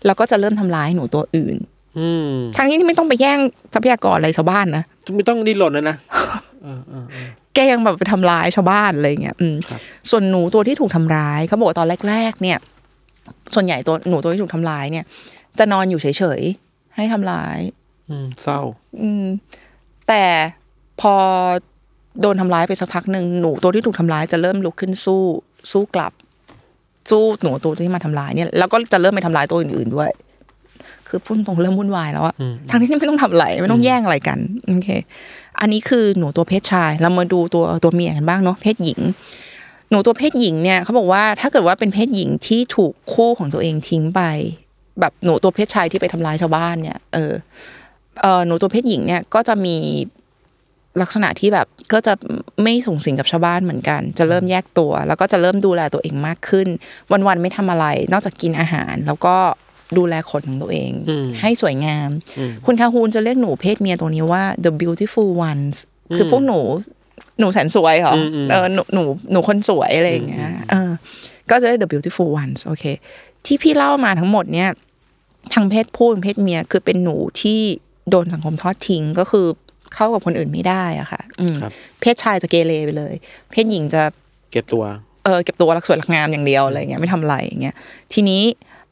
[0.06, 1.56] แล้วก็จะเริ่มทำร้ายหนูตัวอื่น
[1.98, 3.38] อืมทั้งนี้ที่ไม่ต้องไปแย่ง
[3.74, 4.84] ทรัพยากรอะไรชาวบ้านนะ
[5.16, 5.96] ไม่ต้องดิ้นรนนะนะ
[7.54, 9.80] แกยังแบบไปทำร้ายชาวบ้านอะไรเงี้ย อืมครับ
[10.10, 12.58] ส่วนหนูตัวที่ถูกทำร้ายเขาบอกว่าตอนแรก ๆ เนี่ย
[13.54, 15.04] ส่วนใหญ่ตัวหนูตัวที่ถูกทำร้ายเนี่ย
[15.58, 16.06] จะนอนอยู่เฉ
[16.38, 17.58] ยๆให้ทำร้าย
[18.10, 18.60] อืม เศร้า
[19.02, 19.24] อืม
[20.08, 20.24] แต่
[21.00, 21.14] พอ
[22.20, 25.22] โดนทำร้ายไปสักพักหนึ่งหนูตัวที่ถูกทำร้ายจะเริ่มลุกขึ้นสู้
[25.72, 26.12] สู้กลับ
[27.10, 30.10] สู้หนูตัวที่มาทำร้ายเนี่ยแล้วก็จะเริ่มไปทำร้ายตัวอื่นๆด้วย
[31.08, 32.34] คือพูดตรงเริ่มวุ่นวายแล้วอะ
[32.70, 34.90] ทั้งที่ไม่ต้องทำอะไรไม่ต้องแย่งอะไรกันโอเค
[35.60, 39.00] อันนี้คือหนูตัวเพศชาย เรามาดูตัวตัวเมียกันบ้างเนาะเพศหญิง
[39.90, 44.20] หนูตัวเพศหญิงเนี่ยเขาบอกว่าถ้าเกิดว่าเป็นเพศหญิงที่ถูกคู่ของตัวเองทิ้งไป
[45.00, 47.32] แบบหนูตัวเพศชายที่ไปทำร้ายชาวบ้านเนี่ย เออ
[48.22, 49.76] เออหนูตัวเพศหญิงเนี่ยก็จะมี
[51.00, 52.12] ลักษณะที่แบบก็จะ
[52.62, 56.68] ไม่สูงสิงกับชาวบ้านเหมือนกัน จะเริ่มแยกตัว แล้วก็จะเริ่มดูแลตัวเองมากขึ้น
[57.26, 59.36] วันๆไม่ทำอะไร นอกจากกินอาหาร แล้วก็
[59.98, 60.90] ดูแลขนของตัวเอง
[61.40, 62.08] ให้สวยงาม
[62.66, 65.76] คุณคาฮูนจะเรียกหนูเพศเมียตัวนี้ว่า the beautiful ones
[66.16, 66.58] คือพวกหนู
[67.38, 70.90] หนูแสนสวยเหรออเออหนูหนูหนูคนสวยอะไรอย่างเงี้ยเออ
[71.50, 72.84] ก็จะได้ the beautiful ones โอเค
[73.46, 74.70] ที่พี่เล่ามาทั้งหมดเนี่ย
[75.54, 77.60] ทั้งเพศผู้ทั้งเพศเมียคือเป็นหนูที่
[78.10, 79.46] โดนสังคมทอดทิ้งก็คือ
[79.94, 83.14] เข้ากับคนอื่นไม่ได้อะค่ะอืมครับเพศชายจะเกเรไปเลย
[83.50, 84.02] เพศหญิงจะ
[84.52, 84.84] เก็บตัว
[85.24, 87.74] เออเก็บตัวรักสวยรักงามอย่างเดียวอะไรเงี้ยไม่ทำอะไรอย่างเงี้ย
[88.12, 88.42] ทีนี้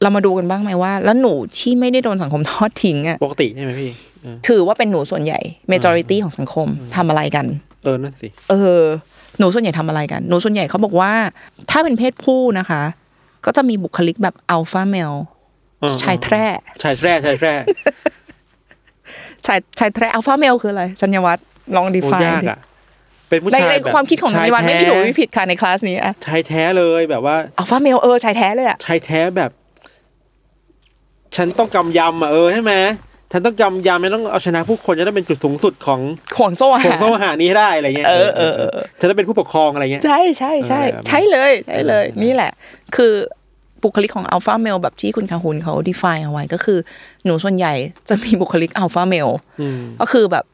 [0.01, 5.39] เรามาดูกันบ้างไหมว่า แล้วหนูที่ไม่ได้โดนสังคมทอดทิ้งอะปกติใช่ไหมพี่เออถือว่าเป็นหนูส่วนใหญ่
[5.71, 7.45] majority ของสังคมทำอะไรกัน
[7.83, 8.81] เออนั่นสิเออ
[9.39, 11.13] หนูส่วนใหญ่ทำอะไรกัน หนูส่วนใหญ่เขาบอกว่า
[11.71, 12.83] ถ้าเป็นเพศผู้นะคะ
[13.45, 15.13] ก็จะมีบุคลิกแบบ alpha male
[15.81, 16.45] เออชายแทร่
[16.83, 17.53] ชายแทร่ชายแทร่
[19.47, 22.59] ชายชายแทร่ alpha male คืออะไรสัญญวัฒน์ลอง define โอ้ยากอะ
[23.29, 29.51] เป็นผู้ในชายในแบบความคิดของสัญญวัฒน์ไม่มีถูกชายไม่แท้ผิดค่ะในคลาสนี้อะชายแท้เลยแบบว่า alpha male เออชายแท้เลยอะชายแท้แบบ
[31.35, 32.73] ฉันต้องกำยำอะเออใช่ไหม
[33.31, 35.99] ฉันต้องกำยำฉันต้องเอาชนะผู้คนจะต้องเป็นจุดสูงสุดของ
[36.37, 42.51] ห่วงโซ่อาหารของโซ่อาหารนี้ให้ได้อะไรเงี้ยเออเออเออฉันต้องเป็นผู้ปกครองอะไรเงี้ยใช่ใช่ใช่เออใช่เลยใช่เลยเออนี่แหละ
[42.95, 43.13] คือ
[43.83, 46.79] บุคลิกของ alpha male แบบที่คุณคาฮุนเขา define เอาไว้ก็คือ
[47.25, 47.73] หนูส่วนใหญ่
[48.09, 49.27] จะมีบุคลิก alpha male
[49.61, 50.45] อืมก็คือแบบ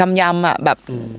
[0.00, 1.10] กำยำอะแบบอืม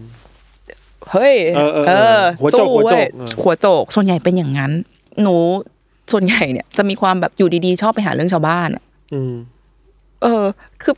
[1.11, 4.71] เฮ้ยเออเออเออหัวโจกสู้หัวโจกเว้ยเออหัวโจกส่วนใหญ่เป็นอย่างนั้น
[5.21, 5.35] หนู
[6.11, 9.33] ส่วนใหญ่เนี่ยจะมีความแบบอยู่ดีๆ ชอบไปหาเรื่องชาวบ้านอะอืม
[10.23, 10.43] เออ
[10.83, 10.95] คือ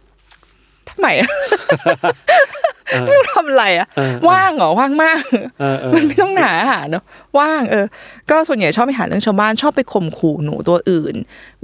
[0.89, 1.29] ทำไมอะ
[1.69, 2.74] เออ
[3.05, 5.21] ไม่ต้องทำอะไรอะเออว่างเหรอว่างมาก
[5.59, 7.03] เออเออมันไม่ต้องหนาหาเนอะ
[7.39, 7.85] ว่างเออ
[8.29, 11.15] ก็ส่วนใหญ่ชอบไปหาเรื่องชาวบ้านชอบไปข่มขู่หนูตัวอื่น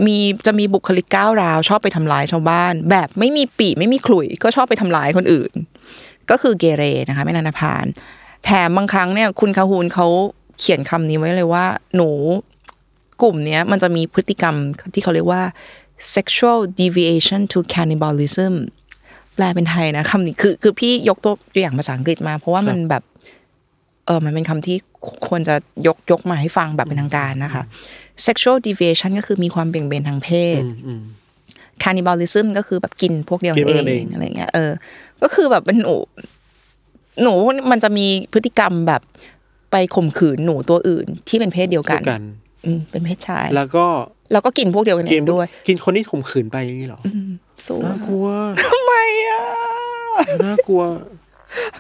[0.06, 5.52] มีจะมีบุคลิกก้าวร้าว ชอบไปทำร้ายชาวบ้าน แบบไม่มีปีไม่มีขลุ่ยก็ชอบไปทำร้ายคนอื่น
[6.30, 7.86] ก็คือเกเรนะคะไม่นานาพาน
[8.46, 10.08] แถมบางครั้งเนี่ย คุณคาฮูนเขา
[10.60, 12.10] เขียนคำนี้ไว้เลยว่า หนู
[13.22, 14.56] กลุ่มเนี้ยมันจะมีพฤติกรรม
[14.94, 15.44] ที่เขาเรียกว่า
[16.16, 18.54] sexual deviation to cannibalism
[19.36, 23.04] แปลเป็นไทยนะคำนี้คือคือพี่ยกตัวอย่างภาษาอังกฤษมา เพราะว่ามันแบบ
[24.06, 24.78] เออมันเป็นคำที่
[25.28, 25.56] ควรจะ
[25.88, 27.64] ยกยกมาให้ฟังแบบเป็นทางการนะคะ
[28.26, 31.02] sexual deviation ก็คือมีความเบี่ยงเบนทางเพศอืมอืม
[31.84, 34.72] cannibalism ก็คือแบบกินพวกเดียวกินพวกเอเดียวเองงอะไรเงี้ยเออ
[35.22, 35.96] ก็คือแบบเป็นหนู
[37.24, 37.34] หนู
[37.72, 39.02] มันจะมีพฤติกรรมแบบ
[39.72, 42.24] ไปข่มขืนหนูตัวอื่นที่เป็นเพศเดียวกัเท่านกัน
[42.66, 43.86] อืมเป็นเพศชาย แล้วก็
[44.32, 47.02] แล้วก็กินพวกเดียวกันเอกินงด้วย กินคนที่ข่มขืนไปอย่างนี้เหรอ
[47.68, 48.28] สู้น่ากลัว
[48.64, 48.94] ทำไม
[49.28, 49.44] อะ
[50.46, 50.82] น่ากลัว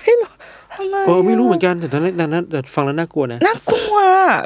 [0.02, 0.30] ไม่รู้
[0.76, 3.96] ทำไมเออไม่รู้เหมือนกันแต่ตอนนั้นตอนนั้นแต่ฟังแล้วน่ากลัวนะน่ากลัว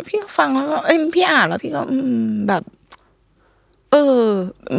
[0.08, 2.63] พี่ฟังแล้วก็เอ้ยพี่อ่านแล้วพี่ก็อืมแบบ
[3.91, 4.26] เออ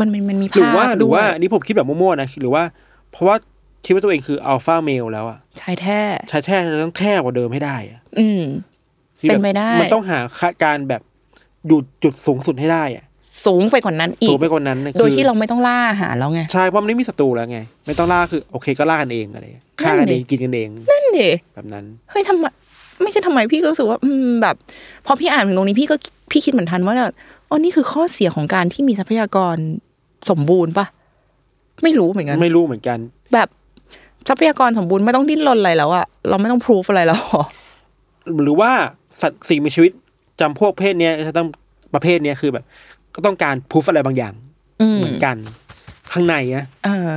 [0.01, 2.63] มันมันมันมีหรือภาพว่าหรือว่าด้วยอันนี้ผมคิดแบบมั่วๆนะหรือว่า
[3.13, 3.37] เพราะว่า
[3.85, 8.43] คิดว่าตัวเองคือ alpha male แล้วอะชายแท้ชายแท้จะต้องแท้กว่าเดิมให้ได้อะอืม
[9.19, 10.19] ที่แบบเป็นไปได้ มันต้องหา
[10.65, 11.03] การแบบ
[11.67, 13.05] อยู่จุดสูงสุดให้ได้อะ
[13.45, 19.45] สูงไปกว่านั้นอีกสูงไปกว่านั้นนะโดยคือที่เราไม่ต้องล่าอาหารแล้วไงใช่เพราะมันไม่มีศัตรูแล้วไง ไม่ต้องล่าคือ โอเคก็ล่ากันเองอะไร
[19.81, 22.45] ฆ่ากันเองนั่นดิกินกันเองนั่นดิแบบนั้นเฮ้ยทำไม
[23.03, 24.57] ไม่ใช่ทำไมพี่ก็รู้สึกว่าอืมแบบ
[25.07, 25.97] พอพี่อ่านถึงตรงนี้พี่ก็
[26.31, 27.15] พี่คิดเหมือนทันว่าแบบ
[27.49, 29.57] อ๋อนี่คือข้อเสียของการที่มีทรัพยากร
[30.31, 30.87] สมบูรณ์ปะ
[31.83, 32.99] ไม่รู้เหมือนกันไม่รู้เหมือนกัน
[33.35, 33.49] แบบ
[34.29, 37.47] ทรัพยากรสมบูรณ์ไม่ต้องดิ้นรนอะไรแล้วอะเราไม่ต้องพิสูจอะไรแล้วอะ
[38.43, 38.71] หรือว่า
[39.21, 39.93] สัตว์สิ่งมีชีวิต
[40.41, 41.49] จำพวกเพศเนี้ยจะต้อง
[41.95, 42.65] ประเภทเนี้ยคือแบบ
[43.17, 44.35] ก็ต้องการพูฟอะไรบางอย่าง
[44.81, 45.37] อืมเหมือนกัน
[46.13, 47.09] ข้างในนะเออ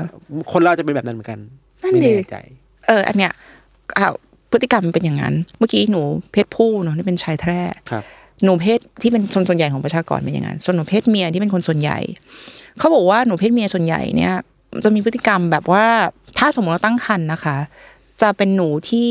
[0.52, 1.40] คนเราจะเป็นแบบนั้นเหมือนกัน
[1.82, 2.38] นั่นไม่ดิแน่ใจ
[2.88, 3.32] เออ อันเนี้ย
[3.98, 4.14] อ้าว
[4.52, 8.04] พฤติกรรมมันเป็นอย่างนั้น เมื่อกี้หนูเพศผู้เนาะที่เป็นชายแท้ครับ
[8.44, 12.00] หนูเพศที่เป็นส่วนส่วนใหญ่ของประชากรเป็นอย่างนั้น ส่วนหนูเพศเมียที่เป็นคนส่วนใหญ่
[12.78, 14.34] เขาบอกว่าหนูเพศเมียส่วนใหญ่เนี่ย
[14.84, 15.86] จะมีพฤติกรรมแบบว่า
[16.38, 17.58] ถ้าสมมติเราตั้งครรภ์นะคะ
[18.22, 19.10] จะเป็นหนูที่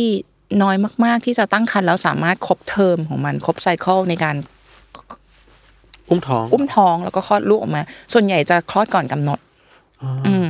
[0.63, 4.37] น้อยมาก ๆ ที่จะตั้งครรภ์แล้วสามารถครบเทอมของมันครบไซเคิลในการ
[6.11, 9.39] อุ้มท้อง อุ้มท้องแล้วก็คลอดลูกออกมา ส่วนใหญ่จะคลอดก่อนกำหนด
[10.27, 10.49] อืม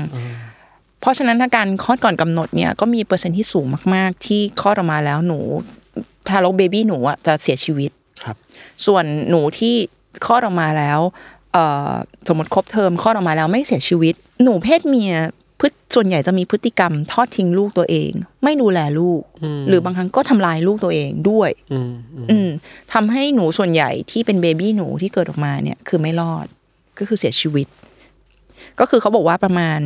[1.01, 5.39] เพราะฉะนั้นถ้าการคลอดก่อนกำหนดเนี่ยก็มีเปอร์เซ็นต์ที่สูงมาก ๆ ที่คลอดออกมาแล้วหนู
[6.29, 7.91] ทารกเบบี้หนูอะจะเสียชีวิต
[8.23, 8.37] ครับ
[8.87, 9.75] ส่วนหนูที่
[10.27, 11.01] คลอดออกมาแล้ว
[11.53, 11.93] เอ่อ
[12.29, 15.13] สมมติครบเทอมคลอดออกมาแล้วไม่เสียชีวิต หนูเพศเมีย
[15.61, 18.11] พฤติส่วนใหญ่จะมีพฤติกรรมทอดทิ้งลูกตัวเอง
[18.45, 19.23] ไม่ดูแลลูก
[19.69, 22.49] หรือบางครั้งก็ทำลายลูกตัวเองด้วย อืมอืมอืม
[22.93, 26.47] ทำให้หนูส่วนใหญ่ที่เป็นเบบี้หนูที่เกิดออกมาเนี่ยคือไม่รอด
[26.99, 27.67] ก็คือเสียชีวิต
[28.81, 29.79] ก็คือเขาบอกว่าประมาณ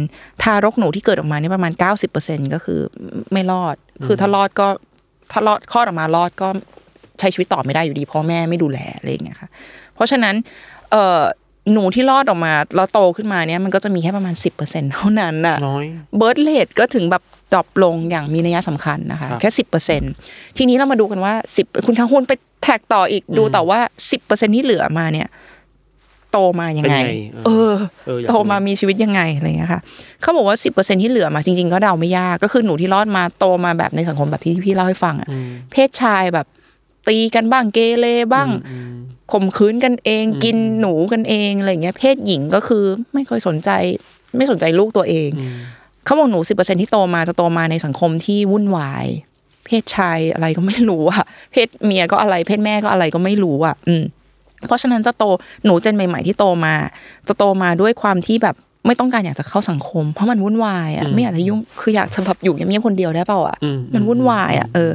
[0.42, 2.80] ทารกหนูที่เกิดออกมาเนี่ยประมาณเก้าสิบเปอร์เซ็นก็คือ
[3.32, 4.68] ไม่รอด คือถ้ารอดก็
[5.32, 6.48] ถ้ารอดคลอดออกมารอดก็
[7.18, 9.48] ใช้ชีวิตต่อไม่ได้อยู่ดีพ่อแม่ไม่ดูแลอะไรอย่างเงี้ยค่ะ
[9.94, 10.34] เพราะฉะนั้น
[10.90, 11.22] เอ่อ
[11.72, 15.84] หนูที่รอดออกมาแล้วโตขึ้นมาเนี่ยมันก็จะมีแค่ประมาณ 10%เท่านั้นน่ะน้อย
[16.16, 20.02] birth rate ก็ถึงแบบ drop ลงอย่างมีนัยสำคัญนะคะครับแค่สิบเปอร์เซ็น
[20.56, 23.78] ทีนี้เรามาดูกันว่าสิบคุณทั้งหุ้นไปแท็กต่ออีกดูแต่ว่า
[24.10, 25.28] สิบเปอร์เซ็นที่เหลือมาเนี่ย
[26.32, 27.12] โตมายังไงเป็นไง
[27.46, 27.72] เออ
[28.06, 29.80] เอออยากรู้โตมามีชีวิตยังไงอะไรอย่างเงี้ยค่ะ
[30.20, 35.28] เขาบอกว่าสิบเปอร์เซ็นที่เหลือมาจริง ๆ ก็เดาไม่ยากก็คือหนูที่รอดมาโตมาแบบในสังคมแบบที่พี่เล่าให้ฟังอะ
[35.72, 36.46] เพศชายแบบ
[37.08, 38.48] ตีกันบ้างเกเรบ้าง
[39.32, 43.70] ข่มขืนกันเอง กินหนูกันเองอะไรอย่างเงี้ย เพศหญิงก็คือไม่ค่อยสนใจ
[44.36, 45.28] ไม่สนใจลูกตัวเอง
[46.04, 49.06] เขาบอกหนูสิบเปอร์เซ็นที่โตมาจะโตมาในสังคมที่วุ่นวาย
[49.66, 54.02] เพศชายอะไรก็ไม่รู้อะเพศเมียก็อะไร เพศแม่ก็อะไรก็ไม่รู้อะอืม
[54.66, 55.24] เพราะฉะนั้นจะโต
[55.64, 56.74] หนูเจนใหม่ ๆ ที่โตมา
[57.28, 64.92] จะโตมาด้วยความที่แบบไม่ต้องการอยากจะเข้าสังคม เพราะมันวุ่นวายอะไม่อยากจะยุ่งคืออยากจะแบบอยู่เงียบๆคนเดียวได้เปล่าอะอืมมันวุ่นวายอะเออ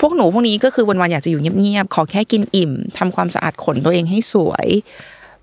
[0.00, 4.68] พวกหนูพวกนี้ก็คือวันๆอยากจะอยู่เงียบๆขอแค่กินอิ่มทำความสะอาดขนตัวเองให้สวย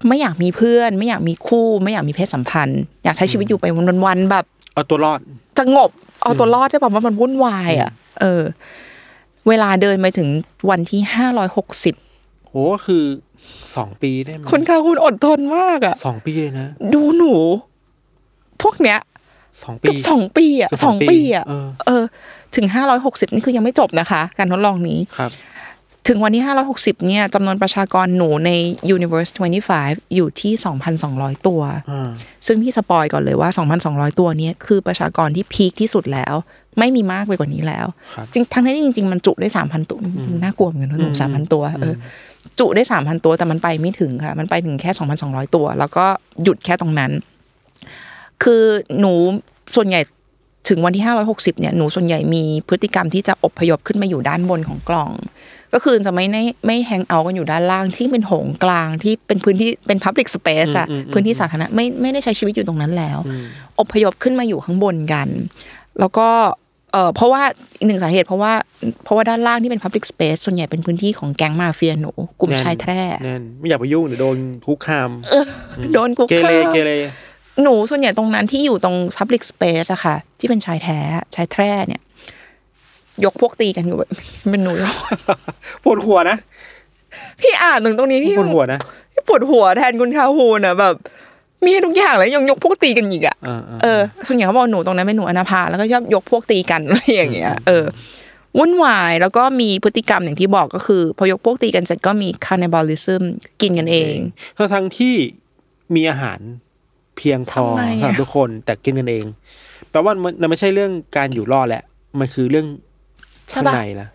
[0.08, 3.66] ไม่อยากมีเพื่อน ไม่อยากมีคู่ ไม่อยากมีเพศสัมพันธ์ อยากใช้ชีวิตอยู่ไป
[4.06, 5.20] วันๆแบบเอาตัวรอด
[5.60, 5.90] สงบ
[6.24, 8.44] เอาตัวรอดได้ป่ะว่ามันวุ่นวายอะ เออ
[9.48, 10.30] เวลาเดินไปถึง
[10.70, 11.96] วันที่ห้าร้อยหกสิบ
[12.48, 13.04] โหก็คือ
[13.76, 17.34] สองปีได้ไหมคุณค่ะคุณอดทนมากอะสองปีเลยนะ ดูหนู
[18.62, 19.00] พวกเนี้ย
[19.64, 22.04] สองปีเกับสองปีอะเกือบสสอองงปีปีอะเออเออ
[22.56, 25.32] ถึงห้าร้อยหกสิบนี่คือยังไม่จบนะคะ การทดลองนี้ครับ
[26.08, 28.52] ถึงวันที่ 560 เนี่ยจำนวนประชากรหนูใน
[28.96, 29.32] Universe
[29.74, 30.54] 25 อยู่ที่
[31.00, 31.62] 2,200 ตัว
[31.92, 32.10] อ่า
[32.48, 33.50] ซึ่งพี่สปอยก่อนเลยว่า
[33.84, 36.36] 2,200 ตัวเนี้คือประชากรที่พีคที่สุดแล้ว
[36.80, 40.00] ไม่มีมากไปกว่านี้แล้วครับจริงทั้งที่จริง ๆ มันจุได้ 3,000 ตัว
[40.44, 41.96] น่ากลัวเหมือนกันนะหนู3,000 ตัวเออ
[42.60, 44.92] จุได้ 3,000 ตัวแต่มันไปไม่ถึงค่ะ มันไปถึงแค่
[45.24, 46.06] 2,200 ตัว แล้วก็
[46.44, 47.12] หยุดแค่ตรงนั้น
[48.44, 48.64] คือ
[49.00, 49.14] หนู
[49.76, 50.02] ส่วนใหญ่
[50.70, 55.12] ถึงวันที่ 560เนี่ยหนูส่วนใหญ่มีพฤติกรรมที่จะอพยพขึ้นมาอยู่ด้านบนของกล่อง
[55.74, 63.20] ก็คือจะไม่ได้ไม่แฮงเอาท์กันอยู่ด้านล่างที่เป็นโถงกลางที่เป็นพื้นที่เป็น Public Space อะพื้นที่สาธารณะไม่ไม่ได้ใช้ชีวิตอยู่ตรงนั้นแล้ว
[63.80, 65.28] อพยพขึ้นมาอยู่ข้างบนกัน
[66.00, 66.28] แล้วก็
[66.92, 67.44] เอ่อเพราะว่า
[67.78, 68.54] อีกหนึ่งสาเหตุเพราะว่า
[69.04, 75.12] เพราะว่าด้านล่างที่เป็น Public Space ส่วนใหญ่เป็นพื้นที่ของแก๊งมาเฟียหนูกลุ่มชายแท้แน่นไม่อยากไปยุ่งเดี๋ยวโดนคุกคาม
[75.94, 76.92] โดนคุกเกเรคามเกเร
[77.62, 81.00] หนูส่วนใหญ่ตรงนั้นที่อยู่ตรง Public Space อะค่ะ ที่เป็นชายแท้
[81.36, 82.02] ชายแท้เนี่ย
[83.26, 84.10] ยกพวกตีกันอยู่แบบ
[84.52, 84.74] เป็นหนู
[85.84, 86.38] ปวดหัวนะ
[87.42, 88.80] พี่อ่านถึงตรงนี้พี่ปวดหัวนะ
[89.14, 90.96] พี่ปวดหัวแทนคุณคาฮูนอะแบบ
[91.64, 97.86] มีให้ทุกอย่างเลยยังยกพวกตีกันอีกอะอ่าอ่าเออส่วนใหญ่เขาบอกหนูตรงนั้นเป็นหนูอนาภาแล้วก็ชอบยกพวกตีกันอะไรอย่างเงี้ย เออ
[98.58, 103.24] วุ่นวายแล้วก็มีพฤติกรรมอย่างที่บอกก็คือ พอยกพวกตีกันเสร็จก็มี cannibalism
[103.62, 104.16] กินกันเอง
[104.58, 105.16] ทั้งทั้งที่
[105.96, 106.40] มีอาหาร
[107.18, 109.26] เพียงพอทำไมอะสำหรับทุกคนแต่กินกันเอง
[109.90, 111.84] แปลว่ามันมันไม่ใช่เรื่องการอยู่รอดแหละ
[112.20, 112.68] มันคือเรื่อง
[113.50, 114.08] ใช่ข้างปะในละ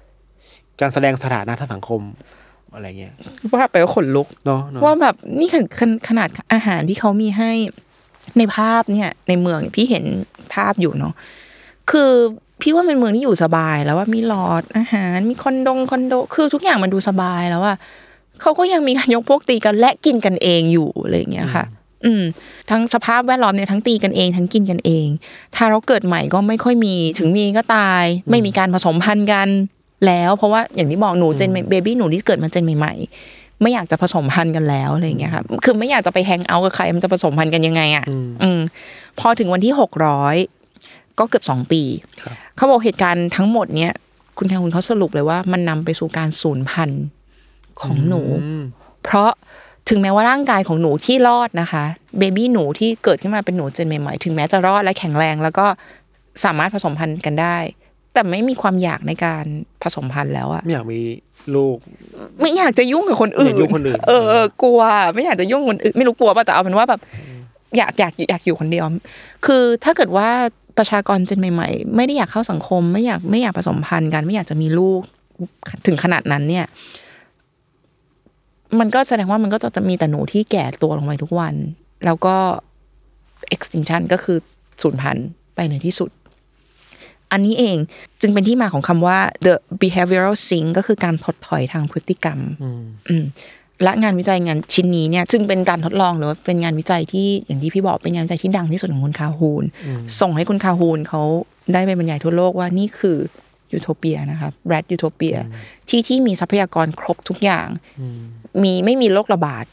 [0.80, 2.02] การแสดงสถานะทางสังคม
[2.74, 3.14] อะไรเงี้ย
[3.52, 5.68] ว่าไปก็ขนลุกเนาะเนาะว่าแบบนี่ขนาด
[6.08, 7.50] ขนาดอาหารที่เขามีให้
[8.38, 10.04] ในภาพเนี่ย ในเมืองเนี่ยพี่เห็น
[10.54, 11.14] ภาพอยู่เนาะ
[11.90, 12.10] คือ
[12.62, 17.74] พี่ว่าเป็นเมืองที่อยู่สบายแล้วว่ามีหลอดอาหาร มีคอนโดงคอนโด คือทุกอย่างมันดูสบายแล้วว่า
[18.40, 21.64] เขาก็ยังมีการยกพวกตีกันและกินกันเองอยู่อะไรอย่างเงี้ยค่ะ
[22.04, 22.22] อืม
[22.70, 25.06] ทั้งสภาพแวดล้อมเนี่ยทั้งตีกันเองทั้งกินกันเอง
[25.54, 29.48] ถ้าเราเกิดใหม่ก็ไม่ค่อยมีถึงมีก็ตาย ไม่มีการผสมพันธุ์กัน
[30.06, 38.04] แล้วเพราะว่าอย่างที่บอกหนูเจนเบบี้หนูที่เกิดมาเจนใหม่ๆไม่อยากจะผสมพันธุ์กันแล้วอะไรอย่างเงี้ยค่ะคือไม่อยากจะไปแฮงเอาท์กับใครมันจะผสมพันธุ์กันยังไงอะ
[38.42, 38.60] อืม
[39.18, 40.36] พอถึงวันที่หกร้อย
[41.18, 41.82] ก็เกือบสองปี
[42.22, 43.92] ครับเขาบอกเหตุการณ์ทั้งหมดเนี้ย
[44.38, 47.02] คุณแทนคุณเขาสรุปเลยว่ามันนำไปสู่การสูญพันธุ์
[47.80, 48.64] ของหนูอืม
[49.04, 49.30] เพราะ
[49.88, 51.84] ถึงแม้ว่าร่างกายของหนูที่รอดนะคะ
[52.18, 55.66] เบบี้หนูที่เกิดขึ้นมาเป็นหนูเจนใหม่ๆถึงแม้จะรอดและแข็งแรง แล้วก็
[56.44, 57.56] สามารถผสมพันธุ์กันได้
[58.12, 59.44] แต่ไม่มีความอยากในการ
[59.82, 61.00] ผสมพันธุ์แล้วอะไม่อยากมี
[61.54, 61.76] ลูก
[62.40, 64.80] ไม่อยากจะยุ่งกับคนอื่นไม่อยากยุ่งคนอื่นเออเออกลัว
[65.14, 67.00] ไม่อยากจะยุ่งคนอื่นไม่รู้กลัวป่ะแต่เอาเป็นว่าแบบ
[67.76, 68.84] อยากอยากอยากอยู่คนเดียว
[69.46, 70.28] คือถ้าเกิดว่า
[70.78, 75.00] ประชากรเจนใหม่ ๆ ไม่ได้อยากเข้าสังคม ไม่อยากไม่อยากผสมพันธุ์กัน ไม่อยากจะมีลูก
[75.86, 76.66] ถึงขนาดนั้นเนี่ย
[78.80, 81.54] มันก็แสดงว่ามันก็จะจะมีแต่หนูที่แก่ตัวลงไปทุกวัน
[82.04, 82.36] แล้วก็
[83.54, 84.38] extinction ก็คือ
[84.82, 86.10] สูญพันธุ์ไปในที่สุด
[87.32, 87.76] อันนี้เอง
[88.20, 92.38] จึงเป็นที่มาของคำว่า the behavioral sink ก็คือการถดถอยทางพฤติกรรม
[93.10, 93.24] อืม
[93.82, 99.64] และงานวิจัยงานชิ้นนี้เนี่ยจึงเป็นการทดลองหรือว่าเป็นงานวิจัยที่อย่างที่พี่บอกเป็นงานวิจัยที่ดังที่สุดของคุณคาฮูน
[100.20, 101.22] ส่งให้คุณคาฮูนเขา
[101.72, 103.18] ได้ไปบรรยายทั่วโลกว่านี่คือ
[103.72, 105.36] ยูโทเปียนะครับแรดยูโทเปีย
[105.88, 107.68] ที่ที่มีทรัพยากรครบทุกอย่าง
[108.62, 109.64] มีไม่มีโรคระบาด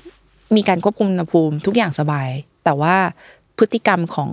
[0.56, 2.30] มีการควบคุมอุณหภูมิทุกอย่างสบาย
[2.66, 2.96] แต่ว่า
[3.58, 4.32] พฤติกรรมของ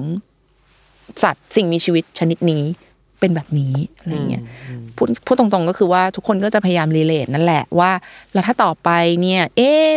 [1.22, 2.62] สัตว์สิ่งมีชีวิตชนิดนี้
[3.20, 4.44] เป็นแบบนี้อะไรเงี้ย
[4.96, 7.90] พูดพูดตรงๆก็คือว่าทุกคนก็จะพยายาม relate นั่นแหละว่า
[8.32, 8.90] แล้วถ้าต่อไป
[9.22, 9.88] เนี่ย เอ๊ะ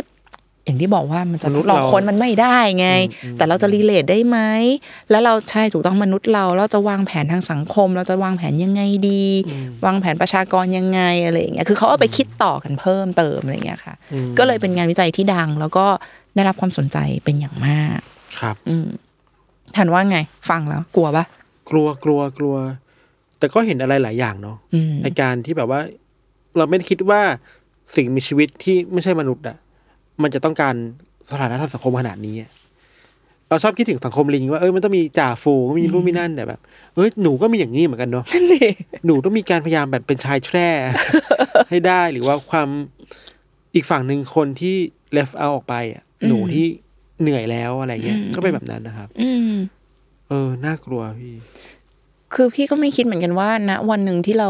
[0.66, 2.88] อย่างที่บอกว่ามันจะทดลองมนุษย์เราคนมันไม่ได้ไง
[3.38, 4.38] แต่เราจะรีเลทได้ไหม
[5.10, 9.26] แล้วเราใช่ถูกต้องมนุษย์เรา เราจะวางแผนทางสังคม เราจะวางแผนยังไงดี
[9.86, 13.96] วางแผนประชากรยังไงอะไรอย่างเงี้ยคือเขาเอาไปคิดต่อกันเพิ่มเติมอะไรอย่างเงี้ยค่ะ
[14.38, 15.86] ก็เลยเป็นงานวิจัยที่ดัง แล้วก็
[16.36, 18.00] ได้รับความสนใจเป็นอย่างมาก
[18.40, 18.88] ครับ อืม
[19.76, 20.18] ทันว่าไง
[20.50, 21.26] ฟังแล้ว กลัวปะ
[21.70, 22.56] กลัวกลัวกลัว
[23.40, 25.82] แต่ก็เห็นอะไรหลายอย่างเนาะอืมในการที่แบบว่า
[26.58, 27.22] เราไม่ได้คิดว่า
[27.96, 29.58] สิ่งมีชีวิตที่ไม่ใช่มนุษย์อะ
[30.22, 30.76] มันจะต้องการ
[31.32, 32.52] สถานะทางสังคมขนาดนี้อะ
[33.50, 36.60] เราชอบคิดถึงสังคมลิงว่าเออมันต้องมีจ่าฝูงมีนู่นมีนั่นแต่แบบ
[36.96, 38.68] เอ้ยหนูก็มีอย่างนี้เหมือนกันเนาะนั่นดิ
[39.06, 40.70] หนูต้องมีการพยายามแบบเป็นชายแทร่
[41.70, 42.68] ให้ได้หรือว่าความ
[43.76, 44.76] อีกฝั่งหนึ่งคนที่
[45.16, 46.66] left out ออกไปอะหนูที่
[47.22, 49.54] เหนื่อยแล้วอะไรเงี้ยก็เป็นแบบนั้นนะครับ อืม
[50.30, 51.36] เออ น่ากลัวพี่
[52.34, 54.50] คือพี่ก็ไม่คิดเหมือนกันว่าณวันหนึ่งที่เรา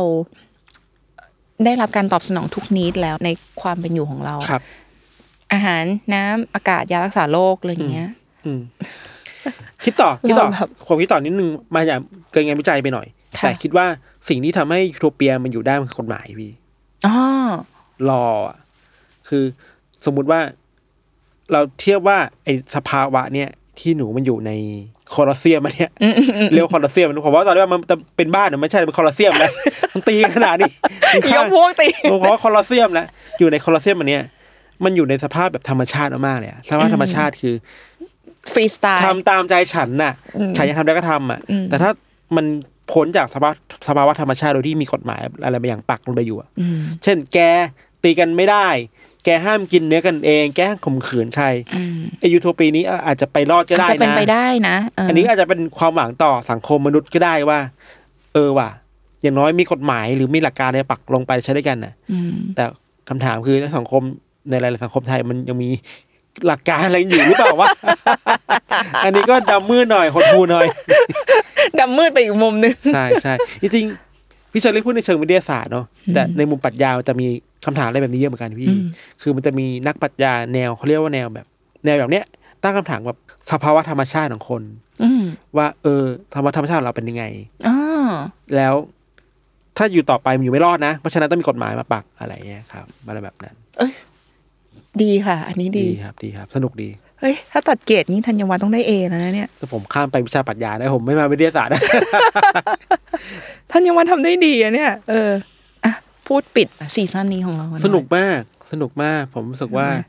[1.65, 3.29] ได้รับการตอบสนองทุกนิดแล้วใน
[3.61, 4.61] ความเป็นอยู่ของเราครับ
[5.55, 8.09] อาหารน้ำอากาศยารักษาโรคอะไรอย่างเงี้ย
[8.45, 8.61] อืม
[9.83, 11.99] คิดต่อคิดต่อเราแบบผมคิดต่อนิดนึงมาจาก
[12.31, 13.85] เกินงานวิจัยไปหน่อยค่ะแต่คิดว่า
[14.29, 16.51] สิ่งที่ทำให้ยูโทเปียมันอยู่ได้มันคือกฎหมายพี่
[17.07, 17.15] อ๋อ
[18.09, 18.57] รออะ
[19.27, 19.43] คือ
[20.05, 20.39] สมมุติว่า
[21.51, 24.51] เราเทียบว่าไอสภาวะเนี่ยที่หนูมันอยู่ใน
[25.13, 25.91] คอลอสเซียมอันเนี่ย
[26.53, 29.51] เรียกว่าคอลอสเซียมผมว่าตอนแรกมันจะเป็นบ้านนะไม่ใช่เป็นคอลอสเซียมแล้ว
[29.93, 30.71] มันตีกันขนาดนี้
[31.13, 33.07] มันยฆ่ากพวกตีผมว่าคอลอสเซียมแล้ว
[33.39, 34.23] อยู่ในคอลอสเซียมอันเนี้ย
[34.83, 37.55] มันอยู่ในสภาพแบบธรรมชาติมากๆเลยอะสภาพธรรมชาติคือ
[38.51, 41.91] ฟรีสไตล์ทำตามใจฉันน่ะอืมฉันจะทำได้ก็ทำอะอืมแต่ถ้า
[42.35, 42.45] มัน
[42.91, 43.53] พ้นจากสภาพ
[43.87, 47.39] สภาวะธรรมชาติโดยที่มีกฎหมายอะไรบางอย่างปักลงไปอยู่อะอืมเช่น แก
[48.03, 48.67] ตีกันไม่ได้
[49.25, 57.59] แกห้ามกินเนื้อกันเอง แกห้ามข่มขืนใครอืมไอยูโทปีนี้อาจจะไปรอดก็อาจได้จะเป็นได้นะไปได้นะเอันนี้อาจจะเป็นความหวังต่อสังคมมนุษย์ก็ได้ว่า
[58.33, 58.69] เออว่ะ
[59.21, 62.63] อย่างน้อยมีกฎหมายหรือมีหลักการอะไรปักลงไปใช้ด้วยกันน่ะอืมแต่
[63.09, 64.03] คำถามคือในสังคม
[64.49, 65.69] ในหลายๆสังคมไทยมันยังมี
[66.45, 67.67] หลักการอะไรอยู่หรือเปล่าวะ
[69.03, 70.65] อันนี้ก็ดำมืดหน่อยหดหูหน่อย
[71.79, 77.27] ดำมืดไปอีกมุมนึง ใช่ใช่จริงๆพี่เชอรี่พูดในเชิงวิทยาศาสตร์เนาะแต่ในมุมปรัชญามันจะมี
[77.65, 78.81] คำถามอะไรแบบนี้เยอะเหมือนกันพี่อืม
[79.21, 81.45] คือมันจะมีนักปรัชญาแนวเขาเรียกว่าแนวแบบ
[81.85, 82.25] แนวแบบเนี้ย
[82.63, 83.19] ตั้งคำถามแบบ
[83.51, 84.61] สภาวะธรรมชาติของคน
[85.03, 85.23] อืม
[85.57, 86.03] ว่าเออ
[86.33, 87.23] ธรรมธรรมชาติของเราเป็นยังไง
[87.67, 87.75] อ๋อ
[88.55, 88.75] แล้ว
[89.77, 93.55] ถ้าอยู่ต่อไปมันอยู่ไม่รอดนะ เพราะฉะนั้นต้องมีกฎหมายมาปักอะไรเงี้ยครับอะไรแบบนั้น
[95.03, 101.81] ดีค่ะ อันนี้ดีดีครับดีครับ สนุกดีเฮ้ยถ้าตัดเกรดนี้ธัญวัฒน์ต้องได้เอแล้วนะเนี่ยแต่ผมข้ามไปวิชาปรัชญาได้ผมไม่มาวิทยาศาสตร์นะ
[103.71, 105.31] ธัญวัฒน์ทำได้ดีอะเนี่ย เออ
[105.83, 105.91] อะ
[106.27, 110.03] พูดปิดซีซั่นนี้ของเราหอยสนุกมาก สนุกมาก ผมรู้สึกว่าทำไม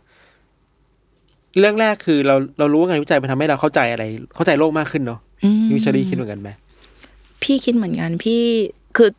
[1.59, 6.51] เรื่องแรกคือเราเรารู้ว่างานวิจัยมันทำให้เราเข้าใจอะไร เข้าใจโลกมากขึ้นเนาะอืมวิชารีคิดเหมือนกันไหม
[7.42, 8.42] พี่คิดเหมือนกันพี่
[8.96, 9.11] คือ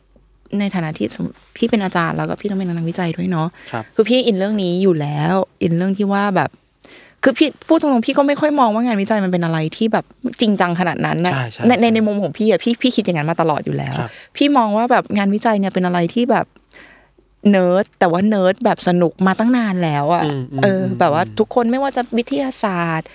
[0.59, 6.49] ในฐานะที่สมมุติพี่เป็นอาจารย์แล้วก็พี่ต้องเป็นนักวิจัยด้วยเนาะครับคือพี่อินเรื่องนี้อยู่แล้ว อินเรื่องที่ว่าแบบ
[7.23, 10.05] คือพี่พูดตรงๆพี่ก็ไม่ค่อยมองว่างานวิจัยมันเป็นอะไรที่แบบ
[10.39, 16.45] จริงจังขนาดนั้นนะใช่ใช่ในในใช่ในมุมของพี่อะพี่พี่คิดอย่างนั้นมาตลอดอยู่แล้วครับพี่มองว่าแบบงานวิจัยเนี่ยเป็นอะไรที่แบบ
[17.51, 23.07] เนิร์ดแต่ว่าเนิร์ดแบบสนุกมาตั้งนานแล้วอะอืมอืมเอออมแบบว่าทุกคนไม่ว่าจะวิทยาศาสตร์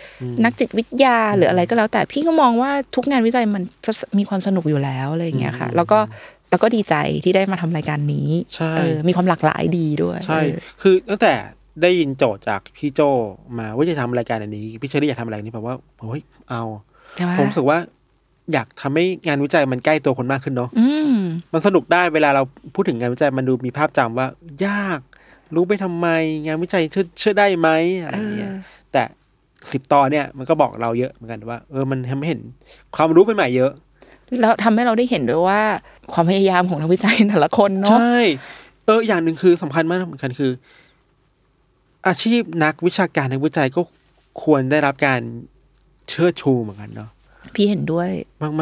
[0.44, 5.98] นักจิตวิทยาหรืออะไรก็แล้ว แต่พี่ก็มองว่าทุกงานวิจัยมันจะมีความสนุกอยู่แล้วอะไรอย่างเงี้ยค่ะ แล้วก็
[6.52, 11.32] แล้วก็ดีใจที่ได้มาทำรายการนี้ใช่เออมีความหลากหลายดีด้วยใช่เออคือตั้งแต่
[11.82, 13.00] ได้ยินโจทย์จากพี่โจ
[13.58, 15.74] มาว่าจะทำรายการอันนี้ พี่เชอรี่อยากทำอะไรนี่แบบว่า
[16.10, 16.62] เฮ้ยเอา
[17.16, 17.78] ใช่ไหมผมรู้สึกว่า
[18.52, 21.16] อยากทำให้งานวิจัยมันใกล้ตัวคนมากขึ้นเนาะอืม
[21.52, 22.42] มันสนุกได้เวลาเรา
[22.74, 24.26] พูดถึงงานวิจัยมันดูมีภาพจำว่า
[24.66, 25.00] ยาก
[25.54, 26.06] รู้ไปทำไม
[26.46, 27.68] งานวิจัยเชื่อเชื่อได้ไหม
[28.02, 29.02] อะไรอย่างเงี้ยเออแต่
[29.72, 32.40] สิบตอนเนี่ยมันก็บอกเราเยอะเหมือนกันว่า เออมันทำให้เห็น
[32.96, 33.72] ความรู้ใหม่ๆเยอะ
[34.40, 35.60] แล้วทำให้เราได้เห็นด้วยว่า
[36.12, 38.18] ความพยายามของนักวิจัยแต่ละคนเนาะใช่
[38.86, 40.52] เอออย่างหนึ่งคือสำคัญมากเหมือนกันคือ
[42.06, 43.80] อาชีพนักวิชาการนักวิจัยก็
[44.42, 45.20] ควรได้รับการ
[46.08, 47.10] เชิดชูเหมือนกันเนาะ
[47.54, 48.08] พี่เห็นด้วย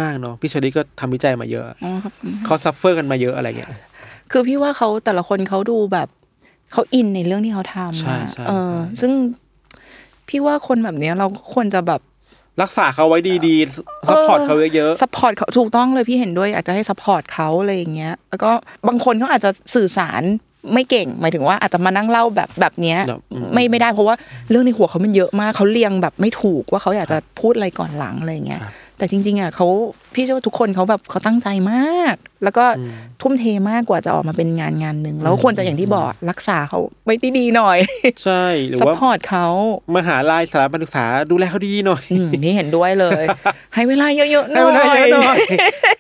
[0.01, 2.13] มากๆเนาะพี่ชลิดก็ทำวิจัยมาเยอะอ๋อครับ
[2.45, 3.71] เขา suffer กันมาเยอะอะไรเงี้ย
[4.31, 6.09] คือพี่ว่าเขาแต่ละคนเขาดูแบบ
[6.73, 9.13] เขา in ในเรื่องที่เขาทำใช่อะใช่เออใช่ซึ่ง
[10.29, 12.01] พี่ว่าคนแบบเนี้ยเราควรจะแบบ
[12.63, 18.51] รักษาเขาไว้ดีๆ support เขาเยอะซั support เขาถูกต้องเลยพี่เห็นด้วยอยากจะให้ support เขาอะไรอย่างเงี้ย แล้วก็
[18.89, 20.23] บางคนเขาอาจจะสื่อสาร
[20.73, 24.17] ไม่เก่ง หมายถึงว่าอาจจะมานั่งเล่าแบบแบบเนี้ยแบบอืมไม่ไม่ได้เพราะว่า
[24.51, 28.61] เรื่องในหัวเขามันเยอะมากเขาเรียงแบบไม่ถูกว่าเขาอยากจะพูดอะไรก่อนหลังอะไรอย่างเงี้ย
[29.01, 29.67] แต่จริง ๆอะเขา
[30.15, 32.65] พี่เชื่อว่าทุกคนเขาแบบเขาตั้งใจมาก แล้วก็
[33.23, 37.79] ทุ่มเทมากกว่าจะออกมาเป็นงานงานหนึ่งแล้วควรจะอย่างที่บอกรักษาเขาไว้ดีๆหน่อย
[38.25, 39.47] ใช่หรือซัพว่าพอร์ตเขา
[39.97, 43.25] มหาลัยสถาบันศึกษาดูแลเขาดีหน่อยอืมนี่เห็นด้วยเลย
[43.75, 45.37] ให้เวลาเยอะๆหน่ให้อยเวลาเยอะหน่อย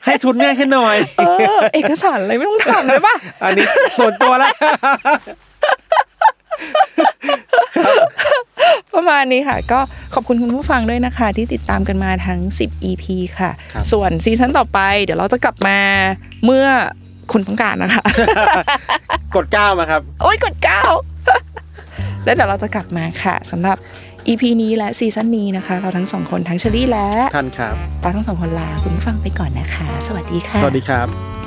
[0.04, 1.22] ให้ทุนง่ายขึ้นหน่อยเอ
[1.56, 3.66] อเอกสารอะไรไม่ต้องทำเลยป่ะอันนี้
[3.98, 4.50] ส่วนตัวละ
[8.94, 9.80] ประมาณนี้ค่ะ ก็
[10.14, 13.04] ขอบคุณคุณผู้ฟังด้วยนะคะ ที่ติดตามกันมาทั้ง 10 EP
[13.38, 15.78] ค่ะ ครับ ส่วนซีซั่นต่อไป เดี๋ยวเราจะกลับมา
[16.44, 16.66] เมื่อ
[17.32, 18.04] คุณต้องการนะคะ
[19.34, 20.82] กดก้าวมาครับ โอ้ยกดเก้า
[22.24, 23.76] แล้วเดี๋ยวเราจะกลับมาค่ะสำหรับ
[24.28, 31.39] EP นี้และซีซั่นนี้นะคะ เราทั้งสองคนทั้งเชอรี่และท่านครับ ปาทั้งสองคนลาคุณผู้ฟังไปก่อนนะคะ สวัสดีค่ะ สวัสดีครับ